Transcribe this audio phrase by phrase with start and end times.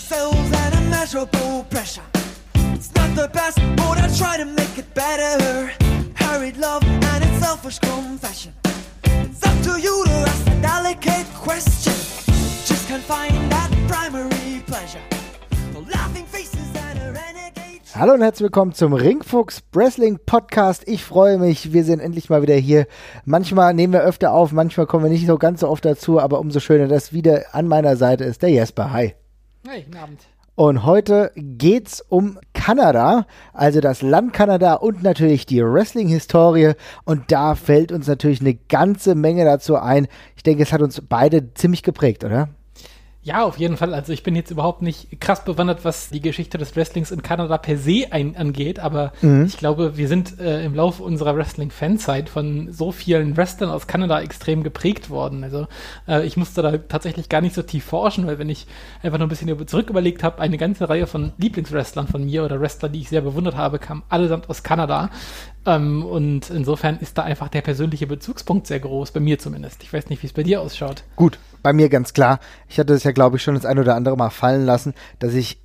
[0.00, 2.02] yourselves an immeasurable pressure.
[2.74, 5.72] It's not the best, but I try to make it better.
[6.14, 8.52] Hurried love and its selfish confession.
[9.04, 11.92] It's up to you to ask a delicate question.
[12.64, 13.06] Just can't
[13.50, 15.02] that primary pleasure.
[15.72, 17.82] The laughing faces and a renegade.
[17.94, 20.84] Hallo und herzlich willkommen zum Ringfuchs Wrestling Podcast.
[20.86, 22.86] Ich freue mich, wir sind endlich mal wieder hier.
[23.26, 26.38] Manchmal nehmen wir öfter auf, manchmal kommen wir nicht so ganz so oft dazu, aber
[26.38, 28.92] umso schöner, dass wieder an meiner Seite ist der Jesper.
[28.92, 29.14] Hi.
[29.68, 30.20] Hey, guten Abend.
[30.54, 36.72] Und heute geht's um Kanada, also das Land Kanada und natürlich die Wrestling-Historie.
[37.04, 40.08] Und da fällt uns natürlich eine ganze Menge dazu ein.
[40.34, 42.48] Ich denke, es hat uns beide ziemlich geprägt, oder?
[43.22, 43.92] Ja, auf jeden Fall.
[43.92, 47.58] Also ich bin jetzt überhaupt nicht krass bewandert, was die Geschichte des Wrestlings in Kanada
[47.58, 49.12] per se ein, angeht, aber
[49.46, 54.22] ich glaube, wir sind äh, im Laufe unserer Wrestling-Fanzeit von so vielen Wrestlern aus Kanada
[54.22, 55.44] extrem geprägt worden.
[55.44, 55.66] Also
[56.08, 58.66] äh, ich musste da tatsächlich gar nicht so tief forschen, weil wenn ich
[59.02, 62.58] einfach nur ein bisschen zurück überlegt habe, eine ganze Reihe von Lieblingswrestlern von mir oder
[62.58, 65.10] Wrestler, die ich sehr bewundert habe, kamen allesamt aus Kanada.
[65.66, 69.82] Ähm, und insofern ist da einfach der persönliche Bezugspunkt sehr groß, bei mir zumindest.
[69.82, 71.04] Ich weiß nicht, wie es bei dir ausschaut.
[71.16, 72.40] Gut, bei mir ganz klar.
[72.68, 75.34] Ich hatte es ja, glaube ich, schon das ein oder andere Mal fallen lassen, dass
[75.34, 75.60] ich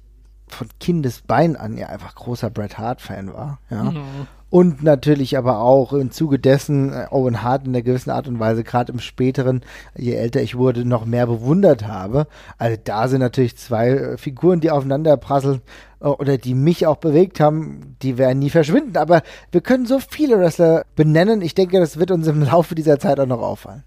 [0.48, 3.60] von Kindesbein an ja einfach großer Bret Hart-Fan war.
[3.70, 3.94] Ja.
[4.50, 8.40] Und natürlich aber auch im Zuge dessen äh, Owen Hart in einer gewissen Art und
[8.40, 9.62] Weise, gerade im späteren,
[9.98, 12.28] je älter ich wurde, noch mehr bewundert habe.
[12.58, 15.62] Also da sind natürlich zwei äh, Figuren, die aufeinander prasseln
[16.00, 18.98] äh, oder die mich auch bewegt haben, die werden nie verschwinden.
[18.98, 21.42] Aber wir können so viele Wrestler benennen.
[21.42, 23.84] Ich denke, das wird uns im Laufe dieser Zeit auch noch auffallen.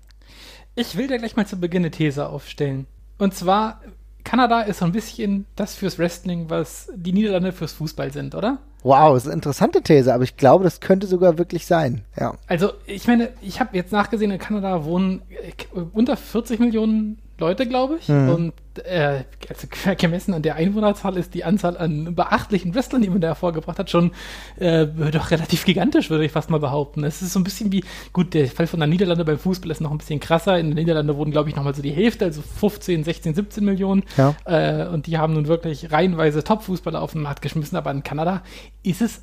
[0.79, 2.87] Ich will dir gleich mal zu Beginn eine These aufstellen.
[3.19, 3.81] Und zwar,
[4.23, 8.59] Kanada ist so ein bisschen das fürs Wrestling, was die Niederlande fürs Fußball sind, oder?
[8.85, 12.05] Wow, das ist eine interessante These, aber ich glaube, das könnte sogar wirklich sein.
[12.17, 12.37] Ja.
[12.47, 17.67] Also, ich meine, ich habe jetzt nachgesehen, in Kanada wohnen äh, unter 40 Millionen Leute,
[17.67, 18.09] glaube ich.
[18.09, 18.53] Und
[18.85, 19.67] äh, also
[19.99, 23.91] gemessen an der Einwohnerzahl ist die Anzahl an beachtlichen Wrestlern, die man da hervorgebracht hat,
[23.91, 24.13] schon
[24.59, 27.05] äh, doch relativ gigantisch, würde ich fast mal behaupten.
[27.05, 29.81] Es ist so ein bisschen wie, gut, der Fall von der Niederlande beim Fußball ist
[29.81, 30.59] noch ein bisschen krasser.
[30.59, 34.05] In den Niederlanden wurden, glaube ich, nochmal so die Hälfte, also 15, 16, 17 Millionen.
[34.17, 34.35] Ja.
[34.45, 37.77] Äh, und die haben nun wirklich reihenweise Top-Fußballer auf den Markt geschmissen.
[37.77, 38.43] Aber in Kanada
[38.83, 39.23] ist es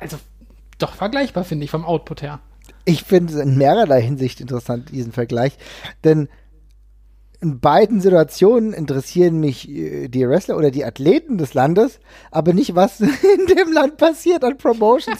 [0.00, 0.18] also
[0.78, 2.40] doch vergleichbar, finde ich, vom Output her.
[2.84, 5.58] Ich finde es in mehrerlei Hinsicht interessant, diesen Vergleich.
[6.04, 6.28] Denn
[7.40, 12.00] in beiden Situationen interessieren mich äh, die Wrestler oder die Athleten des Landes,
[12.30, 15.18] aber nicht, was in dem Land passiert an Promotions.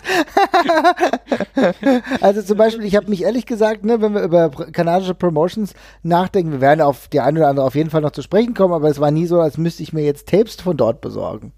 [2.20, 6.52] also zum Beispiel, ich habe mich ehrlich gesagt, ne, wenn wir über kanadische Promotions nachdenken,
[6.52, 8.88] wir werden auf die eine oder andere auf jeden Fall noch zu sprechen kommen, aber
[8.88, 11.52] es war nie so, als müsste ich mir jetzt Tapes von dort besorgen.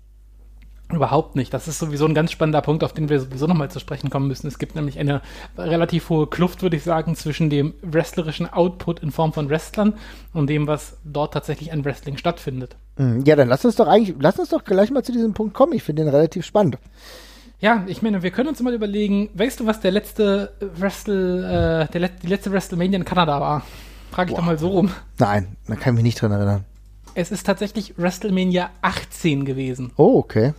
[0.92, 1.52] Überhaupt nicht.
[1.54, 4.26] Das ist sowieso ein ganz spannender Punkt, auf den wir sowieso nochmal zu sprechen kommen
[4.28, 4.46] müssen.
[4.48, 5.22] Es gibt nämlich eine
[5.56, 9.94] relativ hohe Kluft, würde ich sagen, zwischen dem wrestlerischen Output in Form von Wrestlern
[10.32, 12.76] und dem, was dort tatsächlich an Wrestling stattfindet.
[12.96, 15.54] Hm, Ja, dann lass uns doch eigentlich, lass uns doch gleich mal zu diesem Punkt
[15.54, 15.72] kommen.
[15.74, 16.78] Ich finde den relativ spannend.
[17.60, 21.92] Ja, ich meine, wir können uns mal überlegen, weißt du, was der letzte Wrestle, äh,
[21.92, 23.62] der let die letzte WrestleMania in Kanada war?
[24.10, 24.90] Frage ich doch mal so rum.
[25.18, 26.64] Nein, da kann ich mich nicht dran erinnern.
[27.14, 29.92] Es ist tatsächlich WrestleMania 18 gewesen.
[29.96, 30.54] Oh, okay.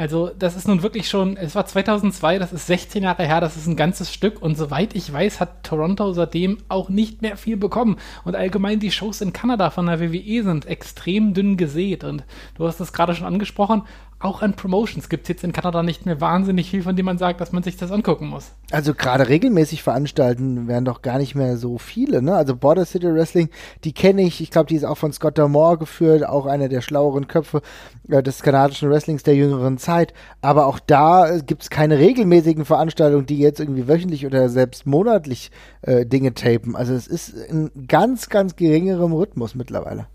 [0.00, 3.58] Also, das ist nun wirklich schon, es war 2002, das ist 16 Jahre her, das
[3.58, 7.58] ist ein ganzes Stück und soweit ich weiß, hat Toronto seitdem auch nicht mehr viel
[7.58, 7.98] bekommen.
[8.24, 12.24] Und allgemein die Shows in Kanada von der WWE sind extrem dünn gesät und
[12.56, 13.82] du hast es gerade schon angesprochen,
[14.20, 17.16] auch an Promotions gibt es jetzt in Kanada nicht mehr wahnsinnig viel, von dem man
[17.16, 18.52] sagt, dass man sich das angucken muss.
[18.70, 22.34] Also gerade regelmäßig veranstalten werden doch gar nicht mehr so viele, ne?
[22.34, 23.48] Also Border City Wrestling,
[23.82, 24.42] die kenne ich.
[24.42, 27.62] Ich glaube, die ist auch von Scott Damore geführt, auch einer der schlaueren Köpfe
[28.08, 30.12] äh, des kanadischen Wrestlings der jüngeren Zeit.
[30.42, 34.86] Aber auch da äh, gibt es keine regelmäßigen Veranstaltungen, die jetzt irgendwie wöchentlich oder selbst
[34.86, 36.76] monatlich äh, Dinge tapen.
[36.76, 40.08] Also es ist in ganz, ganz geringerem Rhythmus mittlerweile.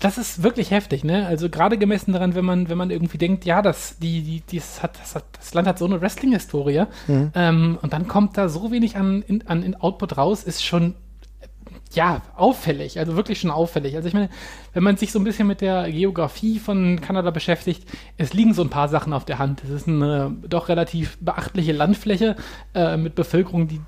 [0.00, 1.26] Das ist wirklich heftig, ne?
[1.26, 4.82] Also gerade gemessen daran, wenn man, wenn man irgendwie denkt, ja, das, die, die, dies
[4.82, 6.84] hat, das, hat, das Land hat so eine Wrestling-Historie
[7.34, 10.94] ähm, und dann kommt da so wenig an, in, an in Output raus, ist schon
[11.92, 13.96] ja, auffällig, also wirklich schon auffällig.
[13.96, 14.30] Also ich meine,
[14.72, 17.86] wenn man sich so ein bisschen mit der Geografie von Kanada beschäftigt,
[18.16, 19.62] es liegen so ein paar Sachen auf der Hand.
[19.64, 22.36] Es ist eine doch relativ beachtliche Landfläche
[22.74, 23.80] äh, mit Bevölkerung, die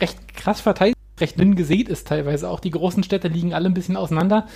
[0.00, 2.48] recht krass verteilt, recht dünn gesät ist teilweise.
[2.48, 4.46] Auch die großen Städte liegen alle ein bisschen auseinander.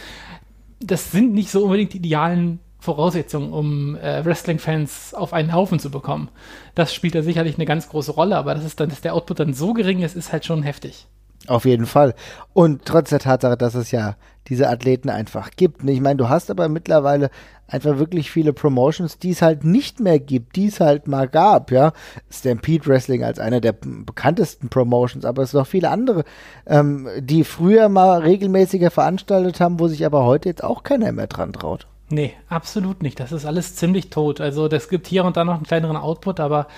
[0.86, 5.90] Das sind nicht so unbedingt die idealen Voraussetzungen, um äh, Wrestling-Fans auf einen Haufen zu
[5.90, 6.28] bekommen.
[6.74, 9.40] Das spielt da sicherlich eine ganz große Rolle, aber das ist dann, dass der Output
[9.40, 11.06] dann so gering ist, ist halt schon heftig.
[11.46, 12.14] Auf jeden Fall.
[12.52, 14.16] Und trotz der Tatsache, dass es ja
[14.48, 15.82] diese Athleten einfach gibt.
[15.82, 17.30] Und Ich meine, du hast aber mittlerweile
[17.66, 21.70] einfach wirklich viele Promotions, die es halt nicht mehr gibt, die es halt mal gab,
[21.70, 21.92] ja.
[22.30, 26.24] Stampede Wrestling als einer der bekanntesten Promotions, aber es sind noch viele andere,
[26.66, 31.26] ähm, die früher mal regelmäßiger veranstaltet haben, wo sich aber heute jetzt auch keiner mehr
[31.26, 31.86] dran traut.
[32.10, 33.18] Nee, absolut nicht.
[33.18, 34.40] Das ist alles ziemlich tot.
[34.40, 36.68] Also das gibt hier und da noch einen kleineren Output, aber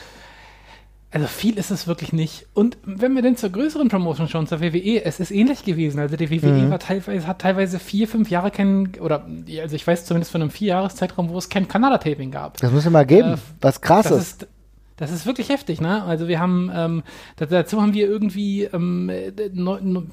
[1.17, 2.47] also viel ist es wirklich nicht.
[2.53, 5.99] Und wenn wir denn zur größeren Promotion schauen, zur WWE, es ist ähnlich gewesen.
[5.99, 6.71] Also die WWE mhm.
[6.71, 9.25] war teilweise, hat teilweise vier, fünf Jahre kein, oder
[9.63, 12.59] also ich weiß zumindest von einem vier Jahreszeitraum, wo es kein Kanada-Taping gab.
[12.59, 14.43] Das muss es mal geben, äh, was krass ist.
[14.43, 14.49] ist.
[14.97, 16.03] Das ist wirklich heftig, ne?
[16.05, 17.03] Also wir haben, ähm,
[17.37, 19.11] dazu haben wir irgendwie, ähm,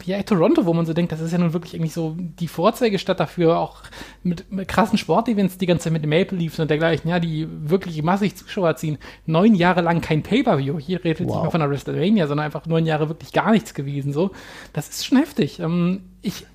[0.05, 3.19] ja, Toronto, wo man so denkt, das ist ja nun wirklich irgendwie so die Vorzeigestadt
[3.19, 3.83] dafür, auch
[4.23, 8.01] mit, mit krassen Sportevents die ganze Zeit mit Maple Leafs und dergleichen, ja, die wirklich
[8.03, 8.97] massig Zuschauer ziehen.
[9.25, 10.79] Neun Jahre lang kein Pay-Per-View.
[10.79, 11.35] Hier redet wow.
[11.35, 14.31] nicht mehr von der WrestleMania, sondern einfach neun Jahre wirklich gar nichts gewesen, so.
[14.73, 15.59] Das ist schon heftig.
[15.59, 16.45] Ähm, ich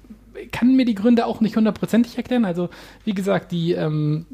[0.53, 2.45] kann mir die Gründe auch nicht hundertprozentig erklären.
[2.45, 2.69] Also,
[3.05, 4.27] wie gesagt, die, ähm,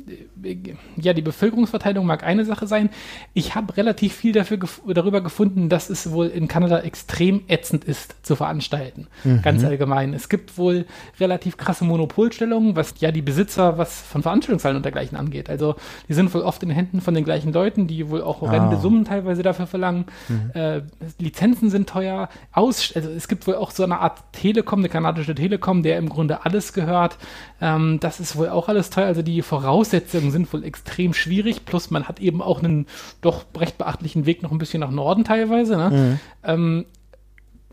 [0.96, 2.91] ja, die Bevölkerungsverteilung mag eine Sache sein.
[3.32, 7.85] Ich habe relativ viel dafür gef darüber gefunden, dass es wohl in Kanada extrem ätzend
[7.85, 9.06] ist zu veranstalten.
[9.25, 9.43] Mhm.
[9.43, 10.14] Ganz allgemein.
[10.14, 10.87] Es gibt wohl
[11.19, 15.50] relativ krasse Monopolstellungen, was ja die Besitzer was von Veranstaltungshallen und dergleichen angeht.
[15.50, 15.76] Also,
[16.08, 18.76] die sind wohl oft in den Händen von den gleichen Leuten, die wohl auch horrende
[18.76, 18.81] oh.
[18.81, 20.06] Summen teilweise dafür verlangen.
[20.29, 20.50] Mhm.
[20.55, 20.82] Äh,
[21.19, 22.29] Lizenzen sind teuer.
[22.52, 26.08] Aus also, es gibt wohl auch so eine Art Telekom, eine kanadische Telekom, der im
[26.08, 27.19] Grunde alles gehört.
[27.61, 29.06] Ähm, das ist wohl auch alles teuer.
[29.06, 31.64] Also die Voraussetzungen sind wohl extrem schwierig.
[31.64, 32.86] Plus man hat eben auch einen
[33.22, 35.76] doch recht beachtlichen Weg noch ein bisschen nach Norden teilweise.
[35.76, 35.90] Ne?
[35.90, 36.20] Mhm.
[36.44, 36.84] Ähm,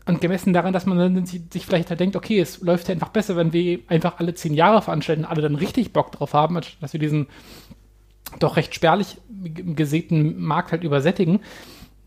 [0.06, 3.10] und gemessen daran, dass man dann sich vielleicht halt denkt, okay, es läuft ja einfach
[3.10, 6.92] besser, wenn wir einfach alle zehn Jahre veranstalten, alle dann richtig Bock drauf haben, dass
[6.92, 7.28] wir diesen
[8.40, 11.40] doch recht spärlich gesäten Markt halt übersättigen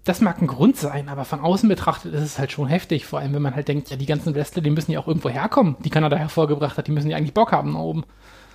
[0.05, 3.19] das mag ein Grund sein, aber von außen betrachtet ist es halt schon heftig, vor
[3.19, 5.75] allem wenn man halt denkt, ja, die ganzen Wrestler, die müssen ja auch irgendwo herkommen,
[5.79, 8.03] die Kanada hervorgebracht hat, die müssen ja eigentlich Bock haben nach oben.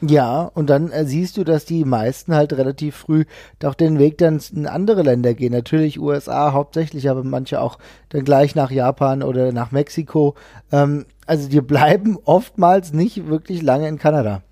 [0.02, 3.26] Ja, und dann äh, siehst du, dass die meisten halt relativ früh
[3.58, 5.52] doch den Weg dann in andere Länder gehen.
[5.52, 10.36] Natürlich USA hauptsächlich, aber manche auch dann gleich nach Japan oder nach Mexiko.
[10.72, 14.42] Ähm, also die bleiben oftmals nicht wirklich lange in Kanada.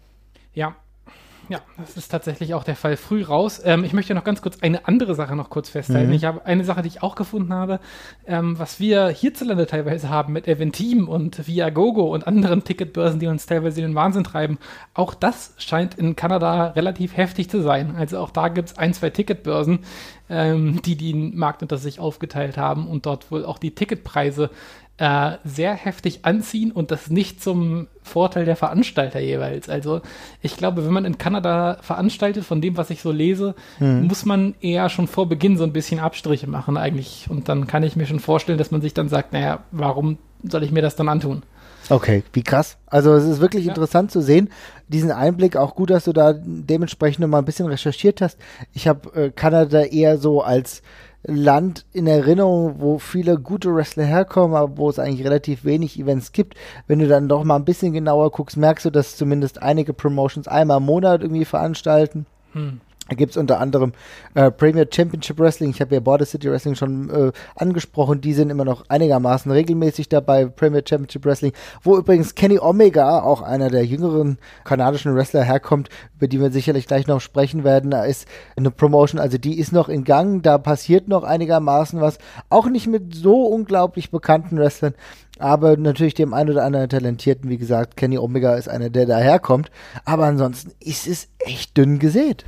[1.49, 2.97] Ja, das ist tatsächlich auch der Fall.
[2.97, 3.61] Früh raus.
[3.65, 6.09] Ähm, ich möchte noch ganz kurz eine andere Sache noch kurz festhalten.
[6.09, 6.15] Mhm.
[6.15, 7.81] Ich habe eine Sache, die ich auch gefunden habe,
[8.27, 13.47] ähm, was wir hierzulande teilweise haben mit Eventim und Viagogo und anderen Ticketbörsen, die uns
[13.47, 14.59] teilweise in den Wahnsinn treiben.
[14.93, 17.97] Auch das scheint in Kanada relativ heftig zu sein.
[17.97, 19.81] Also auch da gibt es ein, zwei Ticketbörsen,
[20.29, 24.51] ähm, die den Markt unter sich aufgeteilt haben und dort wohl auch die Ticketpreise
[24.99, 29.69] äh, sehr heftig anziehen und das nicht zum Vorteil der Veranstalter jeweils.
[29.69, 30.01] Also
[30.43, 34.07] ich glaube, wenn man in Kanada veranstaltet, von dem, was ich so lese, hm.
[34.07, 37.27] muss man eher schon vor Beginn so ein bisschen Abstriche machen eigentlich.
[37.31, 40.65] Und dann kann ich mir schon vorstellen, dass man sich dann sagt, naja, warum soll
[40.65, 41.43] ich mir das dann antun?
[41.91, 42.77] Okay, wie krass.
[42.87, 43.71] Also es ist wirklich ja.
[43.71, 44.51] interessant zu sehen,
[44.89, 45.57] diesen Einblick.
[45.57, 48.39] Auch gut, dass du da dementsprechend noch mal ein bisschen recherchiert hast.
[48.75, 50.83] Ich habe äh, Kanada eher so als
[51.29, 56.33] Land in Erinnerung, wo viele gute Wrestler herkommen, aber wo es eigentlich relativ wenig Events
[56.33, 56.55] gibt.
[56.87, 60.49] Wenn du dann doch mal ein bisschen genauer guckst, merkst du, dass zumindest einige Promotions
[60.49, 62.27] einmal im Monat irgendwie veranstalten.
[62.53, 62.81] Hm.
[63.09, 63.93] Da gibt es unter anderem
[64.35, 65.71] äh, Premier Championship Wrestling.
[65.71, 68.21] Ich habe ja Border City Wrestling schon äh, angesprochen.
[68.21, 70.45] Die sind immer noch einigermaßen regelmäßig dabei.
[70.45, 71.53] Premier Championship Wrestling,
[71.83, 76.87] wo übrigens Kenny Omega, auch einer der jüngeren kanadischen Wrestler, herkommt, über die wir sicherlich
[76.87, 77.91] gleich noch sprechen werden.
[77.91, 80.43] Da ist eine Promotion, also die ist noch in Gang.
[80.43, 82.19] Da passiert noch einigermaßen was.
[82.51, 84.95] Auch nicht mit so unglaublich bekannten Wrestlern,
[85.39, 89.71] aber natürlich dem einen oder anderen Talentierten, wie gesagt, Kenny Omega ist einer, der daherkommt.
[90.05, 92.45] Aber ansonsten ist es echt dünn gesät.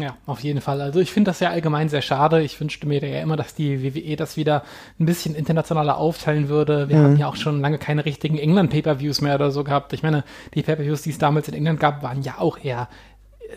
[0.00, 0.80] Ja, auf jeden Fall.
[0.80, 2.42] Also ich finde das ja allgemein sehr schade.
[2.42, 4.62] Ich wünschte mir ja immer, dass die WWE das wieder
[4.98, 6.88] ein bisschen internationaler aufteilen würde.
[6.88, 7.04] Wir mhm.
[7.04, 9.92] haben ja auch schon lange keine richtigen England-Pay-Per-Views mehr oder so gehabt.
[9.92, 12.88] Ich meine, die Pay-Per-Views, die es damals in England gab, waren ja auch eher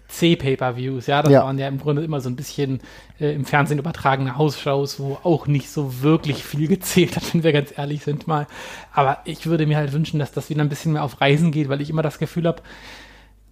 [0.08, 1.44] C-Pay-Per-Views, ja, das ja.
[1.44, 2.82] waren ja im Grunde immer so ein bisschen
[3.20, 7.54] äh, im Fernsehen übertragene Hausshows, wo auch nicht so wirklich viel gezählt hat, wenn wir
[7.54, 8.48] ganz ehrlich sind mal.
[8.92, 11.70] Aber ich würde mir halt wünschen, dass das wieder ein bisschen mehr auf Reisen geht,
[11.70, 12.62] weil ich immer das Gefühl habe,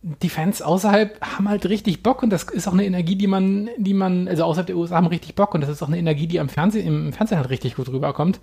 [0.04, 3.70] die Fans außerhalb haben halt richtig Bock und das ist auch eine Energie, die man,
[3.78, 6.26] die man, also außerhalb der USA haben richtig Bock und das ist auch eine Energie,
[6.26, 8.40] die am Fernsehen, im Fernsehen halt richtig gut rüberkommt.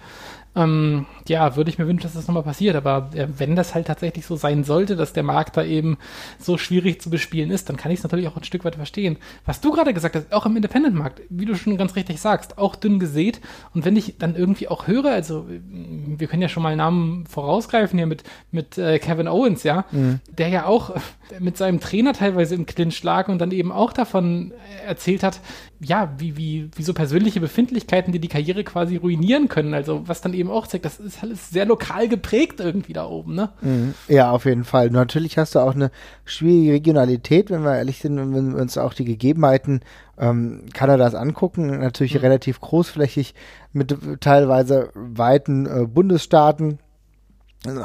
[0.57, 3.87] Ähm, ja, würde ich mir wünschen, dass das nochmal passiert, aber äh, wenn das halt
[3.87, 5.99] tatsächlich so sein sollte, dass der Markt da eben
[6.39, 9.19] so schwierig zu bespielen ist, dann kann ich es natürlich auch ein Stück weit verstehen.
[9.45, 12.77] Was du gerade gesagt hast, auch im Independent-Markt, wie du schon ganz richtig sagst, auch
[12.77, 13.41] dünn gesät
[13.75, 17.99] und wenn ich dann irgendwie auch höre, also wir können ja schon mal Namen vorausgreifen
[17.99, 20.21] hier mit, mit äh, Kevin Owens, ja, mhm.
[20.37, 20.95] der ja auch
[21.41, 24.53] mit seinem Trainer teilweise im Clinch lag und dann eben auch davon
[24.87, 25.41] erzählt hat,
[25.81, 29.75] ja, wie, wie, wie so persönliche Befindlichkeiten, die die Karriere quasi ruinieren können.
[29.75, 33.35] Also was dann eben auch zeigt, das ist alles sehr lokal geprägt irgendwie da oben,
[33.35, 33.51] ne?
[33.61, 33.95] Mhm.
[34.07, 34.91] Ja, auf jeden Fall.
[34.91, 35.91] Natürlich hast du auch eine
[36.25, 39.81] schwierige Regionalität, wenn wir ehrlich sind, wenn wir uns auch die Gegebenheiten
[40.19, 41.81] ähm, Kanadas angucken.
[41.81, 42.21] Natürlich mhm.
[42.21, 43.35] relativ großflächig
[43.73, 46.79] mit teilweise weiten äh, Bundesstaaten.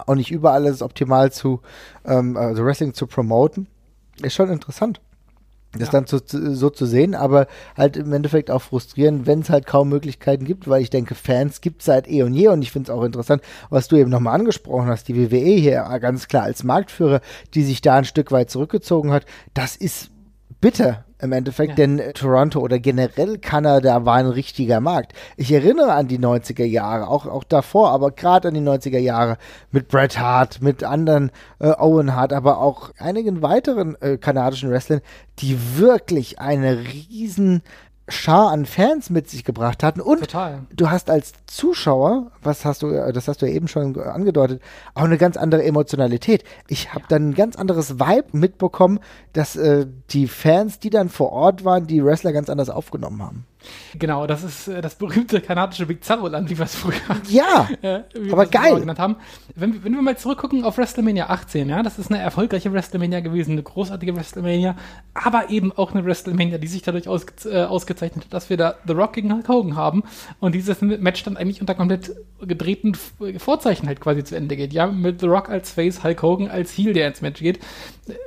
[0.06, 1.62] Auch nicht überall ist es optimal zu,
[2.06, 3.68] ähm, also Wrestling zu promoten.
[4.22, 5.02] ist schon interessant
[5.74, 6.00] das ja.
[6.00, 9.90] dann so, so zu sehen, aber halt im Endeffekt auch frustrierend, wenn es halt kaum
[9.90, 12.92] Möglichkeiten gibt, weil ich denke, Fans gibt es seit eh und je und ich finde
[12.92, 16.64] es auch interessant, was du eben nochmal angesprochen hast, die WWE hier ganz klar als
[16.64, 17.22] Marktführer,
[17.54, 20.12] die sich da ein Stück weit zurückgezogen hat, das ist
[20.62, 21.76] bitter im Endeffekt, ja.
[21.76, 25.14] denn Toronto oder generell Kanada war ein richtiger Markt.
[25.38, 29.38] Ich erinnere an die 90er Jahre, auch, auch davor, aber gerade an die 90er Jahre
[29.72, 35.02] mit Bret Hart, mit anderen äh, Owen Hart, aber auch einigen weiteren äh, kanadischen Wrestlern,
[35.40, 37.62] die wirklich eine riesen
[38.10, 40.02] Schar an Fans mit sich gebracht hatten.
[40.02, 40.64] Und Total.
[40.74, 44.62] du hast als Zuschauer, was hast du, äh, das hast du ja eben schon angedeutet,
[44.94, 46.44] auch eine ganz andere Emotionalität.
[46.68, 49.00] Ich habe dann ein ganz anderes Vibe mitbekommen,
[49.32, 53.46] dass äh, die Fans, die dann vor Ort waren, die Wrestler ganz anders aufgenommen haben.
[53.98, 56.94] Genau, das ist äh, das berühmte kanadische Bizarro-Land, wie wir es früher
[57.30, 58.02] ja, äh,
[58.32, 58.80] aber geil.
[58.80, 59.16] genannt haben.
[59.56, 63.54] Wenn, wenn, wir mal zurückgucken auf WrestleMania 18, ja, das ist eine erfolgreiche WrestleMania gewesen,
[63.54, 64.76] eine großartige WrestleMania,
[65.14, 68.76] aber eben auch eine WrestleMania, die sich dadurch aus, äh, ausgezeichnet hat, dass wir da
[68.86, 70.04] The Rock gegen Hulk Hogan haben
[70.40, 72.96] und dieses Match dann eigentlich unter komplett gedrehten
[73.38, 74.74] Vorzeichen halt quasi zu Ende geht.
[74.74, 77.60] Ja, mit The Rock als Face, Hulk Hogan als Heel, der ins Match geht.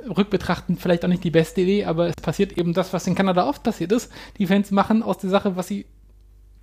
[0.09, 3.47] Rückbetrachtend vielleicht auch nicht die beste Idee, aber es passiert eben das, was in Kanada
[3.47, 4.11] oft passiert ist.
[4.37, 5.85] Die Fans machen aus der Sache, was sie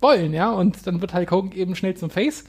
[0.01, 2.43] wollen, ja, und dann wird Hulk Hogan eben schnell zum Face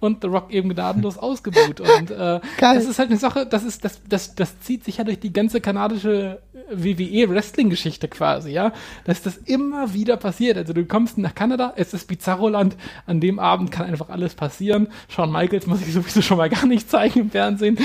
[0.00, 1.80] und The Rock eben gnadenlos ausgebuht.
[1.80, 5.04] Und äh, das ist halt eine Sache, das ist, das, das, das zieht sich ja
[5.04, 6.40] durch die ganze kanadische
[6.72, 8.72] WWE-Wrestling-Geschichte quasi, ja.
[9.04, 10.56] Dass das immer wieder passiert.
[10.56, 14.88] Also du kommst nach Kanada, es ist Bizarro-Land, an dem Abend kann einfach alles passieren.
[15.08, 17.76] Shawn Michaels muss ich sowieso schon mal gar nicht zeigen im Fernsehen.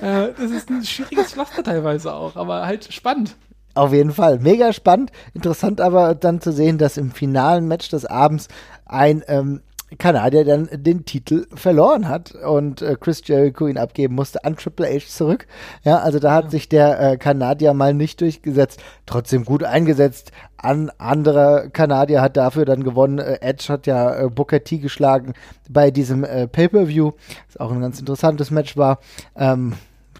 [0.00, 3.34] Äh, das ist ein schwieriges Pflaster teilweise auch, aber halt spannend.
[3.74, 4.38] Auf jeden Fall.
[4.38, 5.10] Mega spannend.
[5.34, 8.48] Interessant aber dann zu sehen, dass im finalen Match des Abends
[8.86, 9.60] ein ähm,
[9.98, 14.86] Kanadier dann den Titel verloren hat und äh, Chris Jericho ihn abgeben musste an Triple
[14.86, 15.46] H zurück.
[15.82, 16.50] Ja, also da hat ja.
[16.50, 20.32] sich der äh, Kanadier mal nicht durchgesetzt, trotzdem gut eingesetzt.
[20.56, 23.18] Ein anderer Kanadier hat dafür dann gewonnen.
[23.18, 25.34] Äh, Edge hat ja äh, Booker T geschlagen
[25.68, 27.12] bei diesem äh, Pay-per-View,
[27.48, 28.98] was auch ein ganz interessantes Match war.
[29.36, 29.74] Ähm,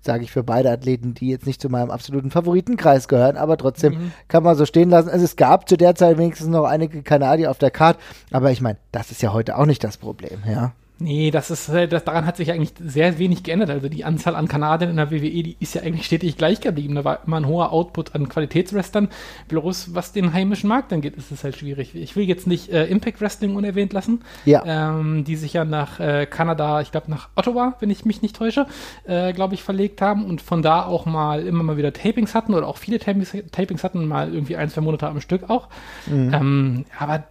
[0.05, 3.95] sage ich für beide Athleten, die jetzt nicht zu meinem absoluten Favoritenkreis gehören, aber trotzdem
[3.95, 4.13] mhm.
[4.29, 5.09] kann man so stehen lassen.
[5.09, 7.99] Also es gab zu der Zeit wenigstens noch einige Kanadier auf der Karte,
[8.31, 10.73] aber ich meine, das ist ja heute auch nicht das Problem, ja.
[11.01, 13.69] Nee, das ist, äh, das, daran hat sich eigentlich sehr wenig geändert.
[13.69, 16.95] Also die Anzahl an Kanadiern in der WWE, die ist ja eigentlich stetig gleich geblieben.
[16.95, 19.09] Da war immer ein hoher Output an Qualitätswrestlern.
[19.49, 21.97] Bloß was den heimischen Markt angeht, ist es halt schwierig.
[21.97, 24.63] Ich will jetzt nicht äh, Impact Wrestling unerwähnt lassen, ja.
[24.65, 28.37] ähm, die sich ja nach äh, Kanada, ich glaube nach Ottawa, wenn ich mich nicht
[28.37, 28.67] täusche,
[29.05, 32.55] äh, glaube ich, verlegt haben und von da auch mal immer mal wieder Tapings hatten
[32.55, 35.69] oder auch viele Tapings, Tapings hatten, mal irgendwie ein, zwei Monate am Stück auch.
[36.07, 36.33] Mhm.
[36.33, 37.25] Ähm, aber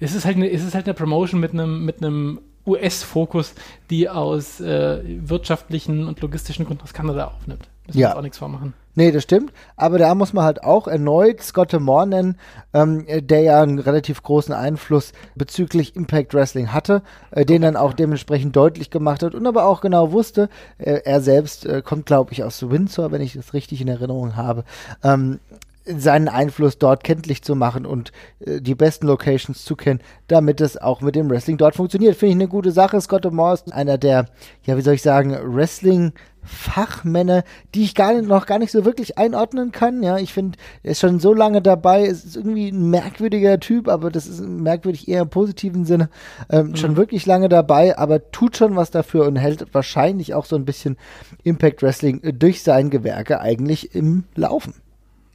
[0.00, 3.54] es ist halt eine, es ist halt eine Promotion mit einem, mit einem US-Fokus,
[3.90, 7.68] die aus äh, wirtschaftlichen und logistischen Gründen aus Kanada aufnimmt.
[7.86, 8.08] Müssen ja.
[8.08, 8.74] wir uns auch nichts vormachen.
[8.96, 9.52] Nee, das stimmt.
[9.76, 12.36] Aber da muss man halt auch erneut Scott Moore nennen,
[12.72, 17.02] ähm, der ja einen relativ großen Einfluss bezüglich Impact Wrestling hatte,
[17.32, 21.20] äh, den dann auch dementsprechend deutlich gemacht hat und aber auch genau wusste, äh, er
[21.20, 24.64] selbst äh, kommt, glaube ich, aus Windsor, wenn ich das richtig in Erinnerung habe,
[25.02, 25.40] ähm,
[25.84, 30.76] seinen Einfluss dort kenntlich zu machen und äh, die besten Locations zu kennen, damit es
[30.76, 32.16] auch mit dem Wrestling dort funktioniert.
[32.16, 33.00] Finde ich eine gute Sache.
[33.00, 34.26] Scott Moore ist einer der,
[34.64, 36.12] ja, wie soll ich sagen, Wrestling
[36.44, 37.42] Fachmänner,
[37.74, 40.02] die ich gar nicht, noch gar nicht so wirklich einordnen kann.
[40.02, 43.88] Ja, ich finde, er ist schon so lange dabei, es ist irgendwie ein merkwürdiger Typ,
[43.88, 46.10] aber das ist merkwürdig eher im positiven Sinne.
[46.50, 46.76] Ähm, mhm.
[46.76, 50.64] Schon wirklich lange dabei, aber tut schon was dafür und hält wahrscheinlich auch so ein
[50.64, 50.96] bisschen
[51.42, 54.74] Impact Wrestling durch sein Gewerke eigentlich im Laufen.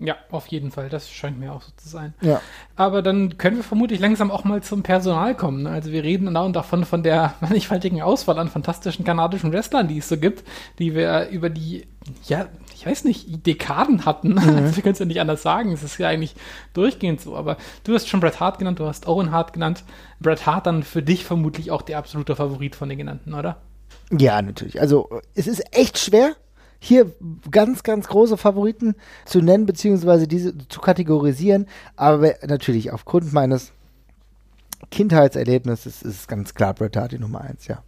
[0.01, 0.88] Ja, auf jeden Fall.
[0.88, 2.13] Das scheint mir auch so zu sein.
[2.22, 2.41] Ja.
[2.77, 5.68] Aber dann können wir vermutlich langsam auch mal zum Personal kommen.
[5.68, 9.98] Also wir reden da und davon von der mannigfaltigen Auswahl an fantastischen kanadischen Wrestlern, die
[9.98, 10.48] es so gibt,
[10.79, 11.86] die wir über die,
[12.27, 14.29] ja, ich weiß nicht, Dekaden hatten.
[14.39, 14.56] Mhm.
[14.56, 15.74] Also wir können es ja nicht anders sagen.
[15.74, 16.34] Es ist ja eigentlich
[16.74, 17.36] durchgehend so.
[17.36, 19.84] Aber du hast schon Bret Hart genannt, du hast Owen Hart genannt.
[20.22, 23.58] Bret Hart dann für dich vermutlich auch der absolute Favorit von den genannten, oder?
[24.12, 24.79] Ja, natürlich.
[24.79, 26.36] Also es ist echt schwer,
[26.80, 27.12] hier
[27.52, 28.96] ganz, ganz große Favoriten
[29.26, 31.68] zu nennen, beziehungsweise diese zu kategorisieren.
[31.96, 33.74] Aber natürlich aufgrund meines
[34.92, 37.84] Kindheitserlebnisses ist es ganz klar Bret Hart die Nummer eins, ja.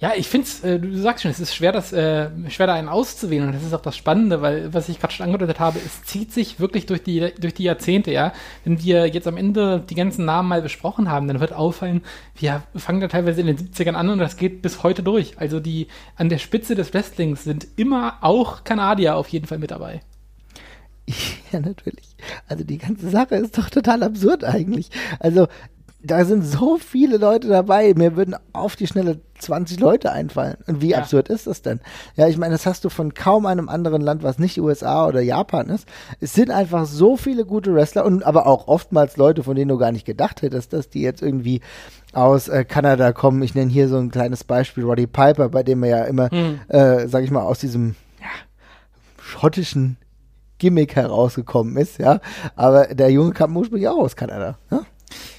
[0.00, 2.74] Ja, ich finde es, äh, du sagst schon, es ist schwer, das, äh, schwer da
[2.74, 5.80] einen auszuwählen und das ist auch das Spannende, weil, was ich gerade schon angedeutet habe,
[5.84, 8.32] es zieht sich wirklich durch die, durch die Jahrzehnte, ja.
[8.62, 12.02] Wenn wir jetzt am Ende die ganzen Namen mal besprochen haben, dann wird auffallen,
[12.36, 15.36] wir fangen da teilweise in den 70ern an und das geht bis heute durch.
[15.40, 19.72] Also die, an der Spitze des Wrestlings sind immer auch Kanadier auf jeden Fall mit
[19.72, 20.00] dabei.
[21.50, 22.14] Ja, natürlich.
[22.46, 24.90] Also die ganze Sache ist doch total absurd eigentlich.
[25.18, 25.48] Also
[26.00, 27.92] da sind so viele Leute dabei.
[27.96, 30.56] Mir würden auf die Schnelle 20 Leute einfallen.
[30.66, 30.98] Und wie Ja.
[30.98, 31.80] absurd ist das denn?
[32.14, 35.20] Ja, ich meine, das hast du von kaum einem anderen Land, was nicht USA oder
[35.20, 35.88] Japan ist.
[36.20, 39.76] Es sind einfach so viele gute Wrestler und aber auch oftmals Leute, von denen du
[39.78, 41.60] gar nicht gedacht hättest, dass die jetzt irgendwie
[42.12, 43.42] aus äh, Kanada kommen.
[43.42, 46.32] Ich nenne hier so ein kleines Beispiel, Roddy Piper, bei dem er ja immer,
[46.68, 48.26] äh, sag ich mal, aus diesem ja,
[49.20, 49.96] schottischen
[50.58, 52.20] Gimmick herausgekommen ist, ja.
[52.56, 54.58] Aber der Junge kam ursprünglich auch aus Kanada.
[54.70, 54.80] Ja?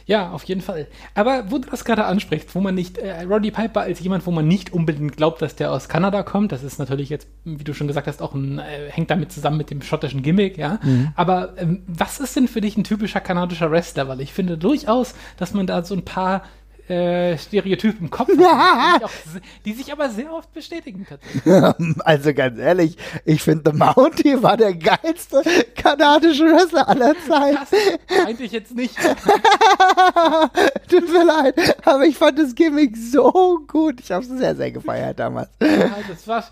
[0.09, 0.87] Ja, auf jeden Fall.
[1.13, 4.31] Aber wo du das gerade ansprichst, wo man nicht, äh, Roddy Piper als jemand, wo
[4.31, 7.75] man nicht unbedingt glaubt, dass der aus Kanada kommt, das ist natürlich jetzt, wie du
[7.75, 10.79] schon gesagt hast, auch ein, äh, hängt damit zusammen mit dem schottischen Gimmick, ja.
[11.13, 14.07] Aber ähm, was ist denn für dich ein typischer kanadischer Wrestler?
[14.07, 16.41] Weil ich finde durchaus, dass man da so ein paar
[16.89, 19.11] äh, Stereotypen im Kopf hat, die, auch,
[19.65, 21.43] die sich aber sehr oft bestätigen tatsächlich.
[22.03, 25.43] Also ganz ehrlich, ich finde The Mountie war der geilste
[25.75, 27.57] kanadische Wrestler aller Zeiten.
[28.07, 28.95] Das meinte ich jetzt nicht.
[30.89, 31.55] Tut mir leid,
[31.85, 33.99] aber ich fand das Gimmick so gut.
[34.01, 35.49] Ich habe es sehr, sehr gefeiert damals.
[35.61, 36.43] Ja, das war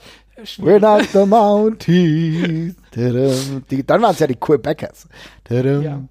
[0.60, 2.76] We're not the Mounties.
[2.92, 5.08] Dann waren es ja die Quebecers.
[5.50, 6.04] Ja.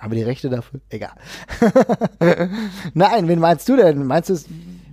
[0.00, 0.80] Wir die Rechte dafür?
[0.90, 1.12] Egal.
[2.94, 4.06] Nein, wen meinst du denn?
[4.06, 4.46] Meinst du es?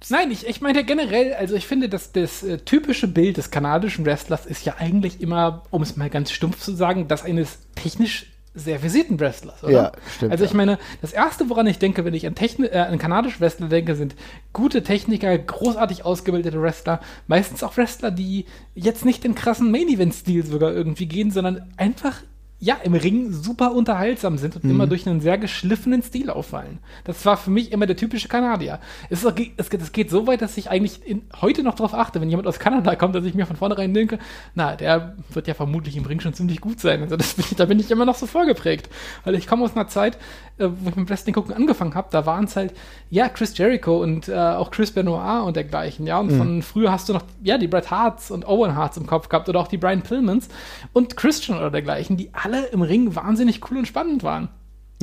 [0.09, 4.05] Nein, ich, ich meine generell, also ich finde, dass das äh, typische Bild des kanadischen
[4.05, 8.27] Wrestlers ist ja eigentlich immer, um es mal ganz stumpf zu sagen, das eines technisch
[8.55, 9.71] sehr versierten Wrestlers, oder?
[9.71, 10.57] Ja, stimmt, Also ich ja.
[10.57, 13.95] meine, das erste, woran ich denke, wenn ich an, Techni äh, an kanadische Wrestler denke,
[13.95, 14.15] sind
[14.53, 20.71] gute Techniker, großartig ausgebildete Wrestler, meistens auch Wrestler, die jetzt nicht den krassen Main-Event-Stil sogar
[20.71, 22.21] irgendwie gehen, sondern einfach
[22.65, 24.71] ja, im Ring super unterhaltsam sind und Mhm.
[24.71, 26.79] immer durch einen sehr geschliffenen Stil auffallen.
[27.03, 28.79] Das war für mich immer der typische Kanadier.
[29.11, 31.75] Es, ist auch, es, geht- es geht so weit, dass ich eigentlich in, heute noch
[31.75, 34.17] darauf achte, wenn jemand aus Kanada kommt, dass ich mir von vornherein denke,
[34.55, 37.03] na, der wird ja vermutlich im Ring schon ziemlich gut sein.
[37.03, 38.89] Also das bin ich, da bin ich immer noch so vorgeprägt.
[39.25, 40.17] Weil ich komme aus einer Zeit,
[40.57, 42.73] äh, wo ich mit Wrestling gucken angefangen habe, da waren es halt,
[43.11, 46.17] ja, Chris Jericho und äh, auch Chris Benoit und dergleichen, ja.
[46.19, 49.29] Und von früher hast du noch, ja, die Bret Harts und Owen Harts im Kopf
[49.29, 50.47] gehabt oder auch die Brian Pillmans
[50.93, 54.49] und Christian oder dergleichen, die alle im Ring wahnsinnig cool und spannend waren.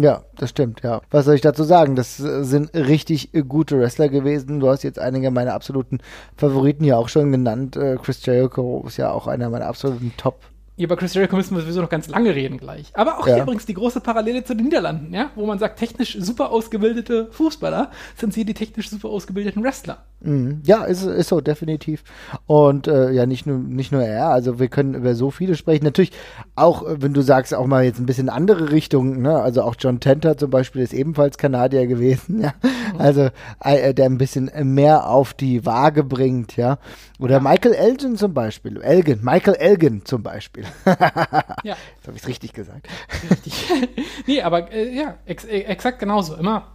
[0.01, 1.03] Ja, das stimmt, ja.
[1.11, 1.97] Was soll ich dazu sagen?
[1.97, 4.59] Das äh, sind richtig äh, gute Wrestler gewesen.
[4.59, 5.99] Du hast jetzt einige meiner absoluten
[6.37, 7.77] Favoriten ja auch schon genannt.
[7.77, 10.41] Äh, Chris Jericho ist ja auch einer meiner absoluten Top.
[10.79, 12.91] Über Chris Jericho müssen wir sowieso noch ganz lange reden gleich.
[12.95, 13.35] Aber auch Ja.
[13.35, 17.29] hier übrigens die große Parallele zu den Niederlanden, ja, wo man sagt, technisch super ausgebildete
[17.31, 19.99] Fußballer sind sie die technisch super ausgebildeten Wrestler.
[20.21, 20.63] Mhm.
[20.65, 22.05] Ja, ist, ist so, definitiv.
[22.47, 25.85] Und äh, ja, nicht nur, nicht nur er, also wir können über so viele sprechen.
[25.85, 26.13] Natürlich
[26.55, 29.41] auch, äh, wenn du sagst, auch mal jetzt ein bisschen andere Richtungen, ne?
[29.41, 32.55] Also auch John Tenter zum Beispiel ist ebenfalls Kanadier gewesen, ja.
[32.99, 33.29] Also
[33.63, 36.79] äh, der ein bisschen mehr auf die Waage bringt, ja.
[37.19, 38.81] Oder Michael Elgin zum Beispiel.
[38.81, 40.65] Elgin, Michael Elgin zum Beispiel.
[41.65, 42.89] Ja, Jetzt habe ich es richtig gesagt.
[43.31, 43.71] richtig.
[44.27, 46.35] nee, aber äh, ja, ex äh, exakt genauso.
[46.35, 46.73] Immer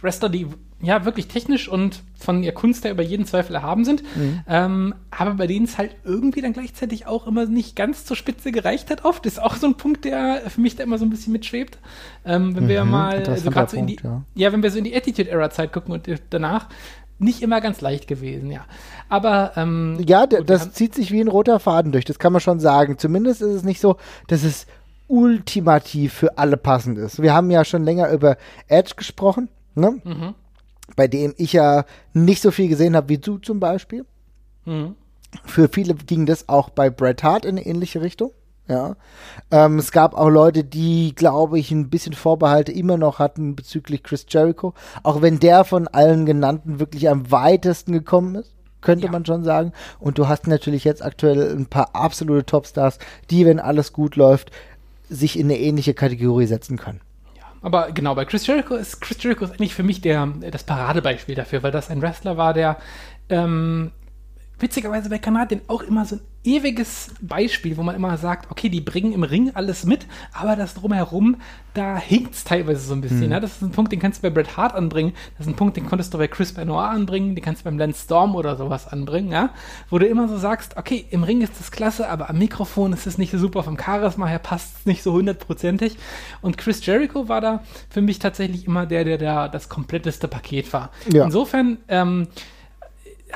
[0.00, 0.46] Wrestler, die
[0.80, 4.02] ja wirklich technisch und von ihr Kunst her über jeden Zweifel erhaben sind,
[4.46, 8.52] ähm, aber bei denen es halt irgendwie dann gleichzeitig auch immer nicht ganz zur Spitze
[8.52, 9.04] gereicht hat.
[9.04, 11.78] Oft ist auch so ein Punkt, der für mich da immer so ein bisschen mitschwebt.
[12.24, 14.52] Ähm, wenn wir mal, also interessanter gerade so in die, Punkt, ja.
[14.52, 16.68] wenn wir so in die Attitude-Era-Zeit gucken und danach,
[17.18, 18.64] nicht immer ganz leicht gewesen, ja.
[19.08, 22.40] Aber ähm, Ja, gut, das zieht sich wie ein roter Faden durch, das kann man
[22.40, 22.98] schon sagen.
[22.98, 23.96] Zumindest ist es nicht so,
[24.28, 24.66] dass es
[25.06, 27.20] ultimativ für alle passend ist.
[27.22, 28.36] Wir haben ja schon länger über
[28.68, 30.00] Edge gesprochen, ne?
[30.02, 30.34] Mhm.
[30.96, 34.04] bei dem ich ja nicht so viel gesehen habe wie du zum Beispiel.
[34.64, 34.94] Mhm.
[35.44, 38.30] Für viele ging das auch bei Bret Hart in eine ähnliche Richtung.
[38.66, 38.96] Ja.
[39.50, 44.02] Ähm, es gab auch Leute, die, glaube ich, ein bisschen Vorbehalte immer noch hatten bezüglich
[44.02, 44.72] Chris Jericho.
[45.02, 49.12] Auch wenn der von allen genannten wirklich am weitesten gekommen ist, könnte Ja.
[49.12, 49.72] man schon sagen.
[49.98, 52.98] Und du hast natürlich jetzt aktuell ein paar absolute Topstars,
[53.30, 54.50] die, wenn alles gut läuft,
[55.10, 57.00] sich in eine ähnliche Kategorie setzen können.
[57.36, 60.64] Ja, aber genau, bei Chris Jericho ist Chris Jericho ist eigentlich für mich der, das
[60.64, 62.78] Paradebeispiel dafür, weil das ein Wrestler war, der
[63.28, 63.90] ähm,
[64.58, 68.82] witzigerweise bei Kanadien auch immer so ein ewiges Beispiel, wo man immer sagt, okay, die
[68.82, 71.36] bringen im Ring alles mit, aber das drumherum,
[71.72, 73.30] da hinkt es teilweise so ein bisschen.
[73.30, 73.40] Ja?
[73.40, 75.76] Das ist ein Punkt, den kannst du bei Bret Hart anbringen, das ist ein Punkt,
[75.76, 78.86] den konntest du bei Chris Benoit anbringen, den kannst du beim Lance Storm oder sowas
[78.86, 79.50] anbringen, ja?
[79.88, 83.06] wo du immer so sagst, okay, im Ring ist das klasse, aber am Mikrofon ist
[83.06, 85.96] es nicht so super, vom Charisma her passt es nicht so hundertprozentig.
[86.42, 90.72] Und Chris Jericho war da für mich tatsächlich immer der, der da das kompletteste Paket
[90.72, 90.90] war.
[91.10, 91.24] Ja.
[91.24, 92.28] Insofern, ähm,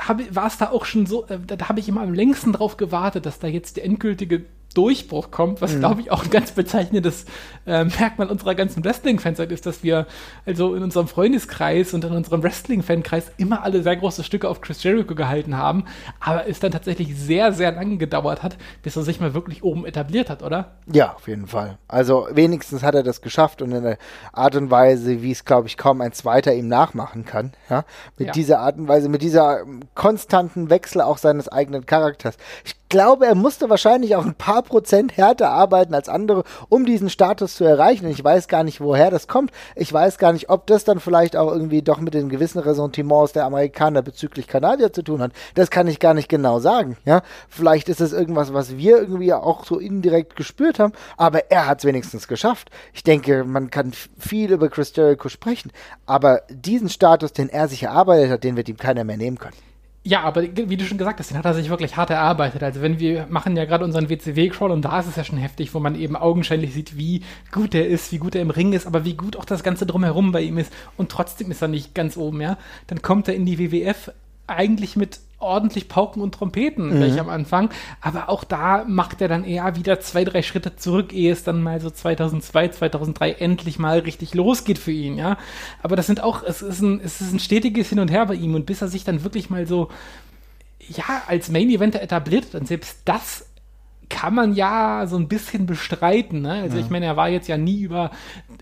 [0.07, 2.77] war es da auch schon so, äh, da, da habe ich immer am längsten drauf
[2.77, 5.79] gewartet, dass da jetzt die endgültige Durchbruch kommt, was, mhm.
[5.79, 7.25] glaube ich, auch ein ganz bezeichnendes
[7.65, 10.05] äh, Merkmal unserer ganzen Wrestling-Fanzeit ist, dass wir
[10.45, 14.83] also in unserem Freundeskreis und in unserem Wrestling-Fankreis immer alle sehr große Stücke auf Chris
[14.83, 15.85] Jericho gehalten haben,
[16.19, 19.85] aber es dann tatsächlich sehr, sehr lange gedauert hat, bis er sich mal wirklich oben
[19.85, 20.77] etabliert hat, oder?
[20.91, 21.77] Ja, auf jeden Fall.
[21.87, 23.97] Also wenigstens hat er das geschafft und in einer
[24.33, 27.53] Art und Weise, wie es, glaube ich, kaum ein Zweiter ihm nachmachen kann.
[27.69, 27.85] Ja?
[28.17, 28.33] Mit ja.
[28.33, 29.63] dieser Art und Weise, mit dieser
[29.95, 32.37] konstanten Wechsel auch seines eigenen Charakters.
[32.63, 37.09] Ich glaube, er musste wahrscheinlich auch ein paar Prozent härter arbeiten als andere, um diesen
[37.09, 38.05] Status zu erreichen.
[38.05, 39.51] Und ich weiß gar nicht, woher das kommt.
[39.75, 43.33] Ich weiß gar nicht, ob das dann vielleicht auch irgendwie doch mit den gewissen Ressentiments
[43.33, 45.31] der Amerikaner bezüglich Kanadier zu tun hat.
[45.53, 46.97] Das kann ich gar nicht genau sagen.
[47.05, 50.93] Ja, vielleicht ist es irgendwas, was wir irgendwie auch so indirekt gespürt haben.
[51.15, 52.71] Aber er hat es wenigstens geschafft.
[52.93, 55.71] Ich denke, man kann viel über Chris Jericho sprechen.
[56.07, 59.68] Aber diesen Status, den er sich erarbeitet hat, den wird ihm keiner mehr nehmen können.
[60.03, 62.63] Ja, aber wie du schon gesagt hast, den hat er sich wirklich hart erarbeitet.
[62.63, 65.73] Also wenn wir machen ja gerade unseren WCW-Crawl und da ist es ja schon heftig,
[65.73, 68.87] wo man eben augenscheinlich sieht, wie gut er ist, wie gut er im Ring ist,
[68.87, 70.71] aber wie gut auch das Ganze drumherum bei ihm ist.
[70.95, 72.57] Und trotzdem ist er nicht ganz oben, ja.
[72.87, 74.11] Dann kommt er in die WWF
[74.49, 76.97] eigentlich mit ordentlich Pauken und Trompeten mhm.
[76.97, 77.69] gleich am Anfang.
[78.01, 81.63] Aber auch da macht er dann eher wieder zwei, drei Schritte zurück, ehe es dann
[81.63, 85.37] mal so 2002, 2003 endlich mal richtig losgeht für ihn, ja.
[85.81, 88.35] Aber das sind auch, es ist ein, es ist ein stetiges Hin und Her bei
[88.35, 89.89] ihm und bis er sich dann wirklich mal so,
[90.87, 93.45] ja, als Main Eventer etabliert und selbst das
[94.09, 96.41] kann man ja so ein bisschen bestreiten.
[96.41, 96.53] Ne?
[96.63, 96.83] Also ja.
[96.83, 98.11] ich meine, er war jetzt ja nie über,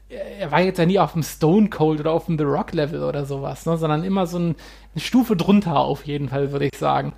[0.09, 3.03] er war jetzt ja nie auf dem Stone Cold oder auf dem The Rock Level
[3.03, 3.77] oder sowas, ne?
[3.77, 4.55] sondern immer so ein,
[4.93, 7.13] eine Stufe drunter auf jeden Fall, würde ich sagen.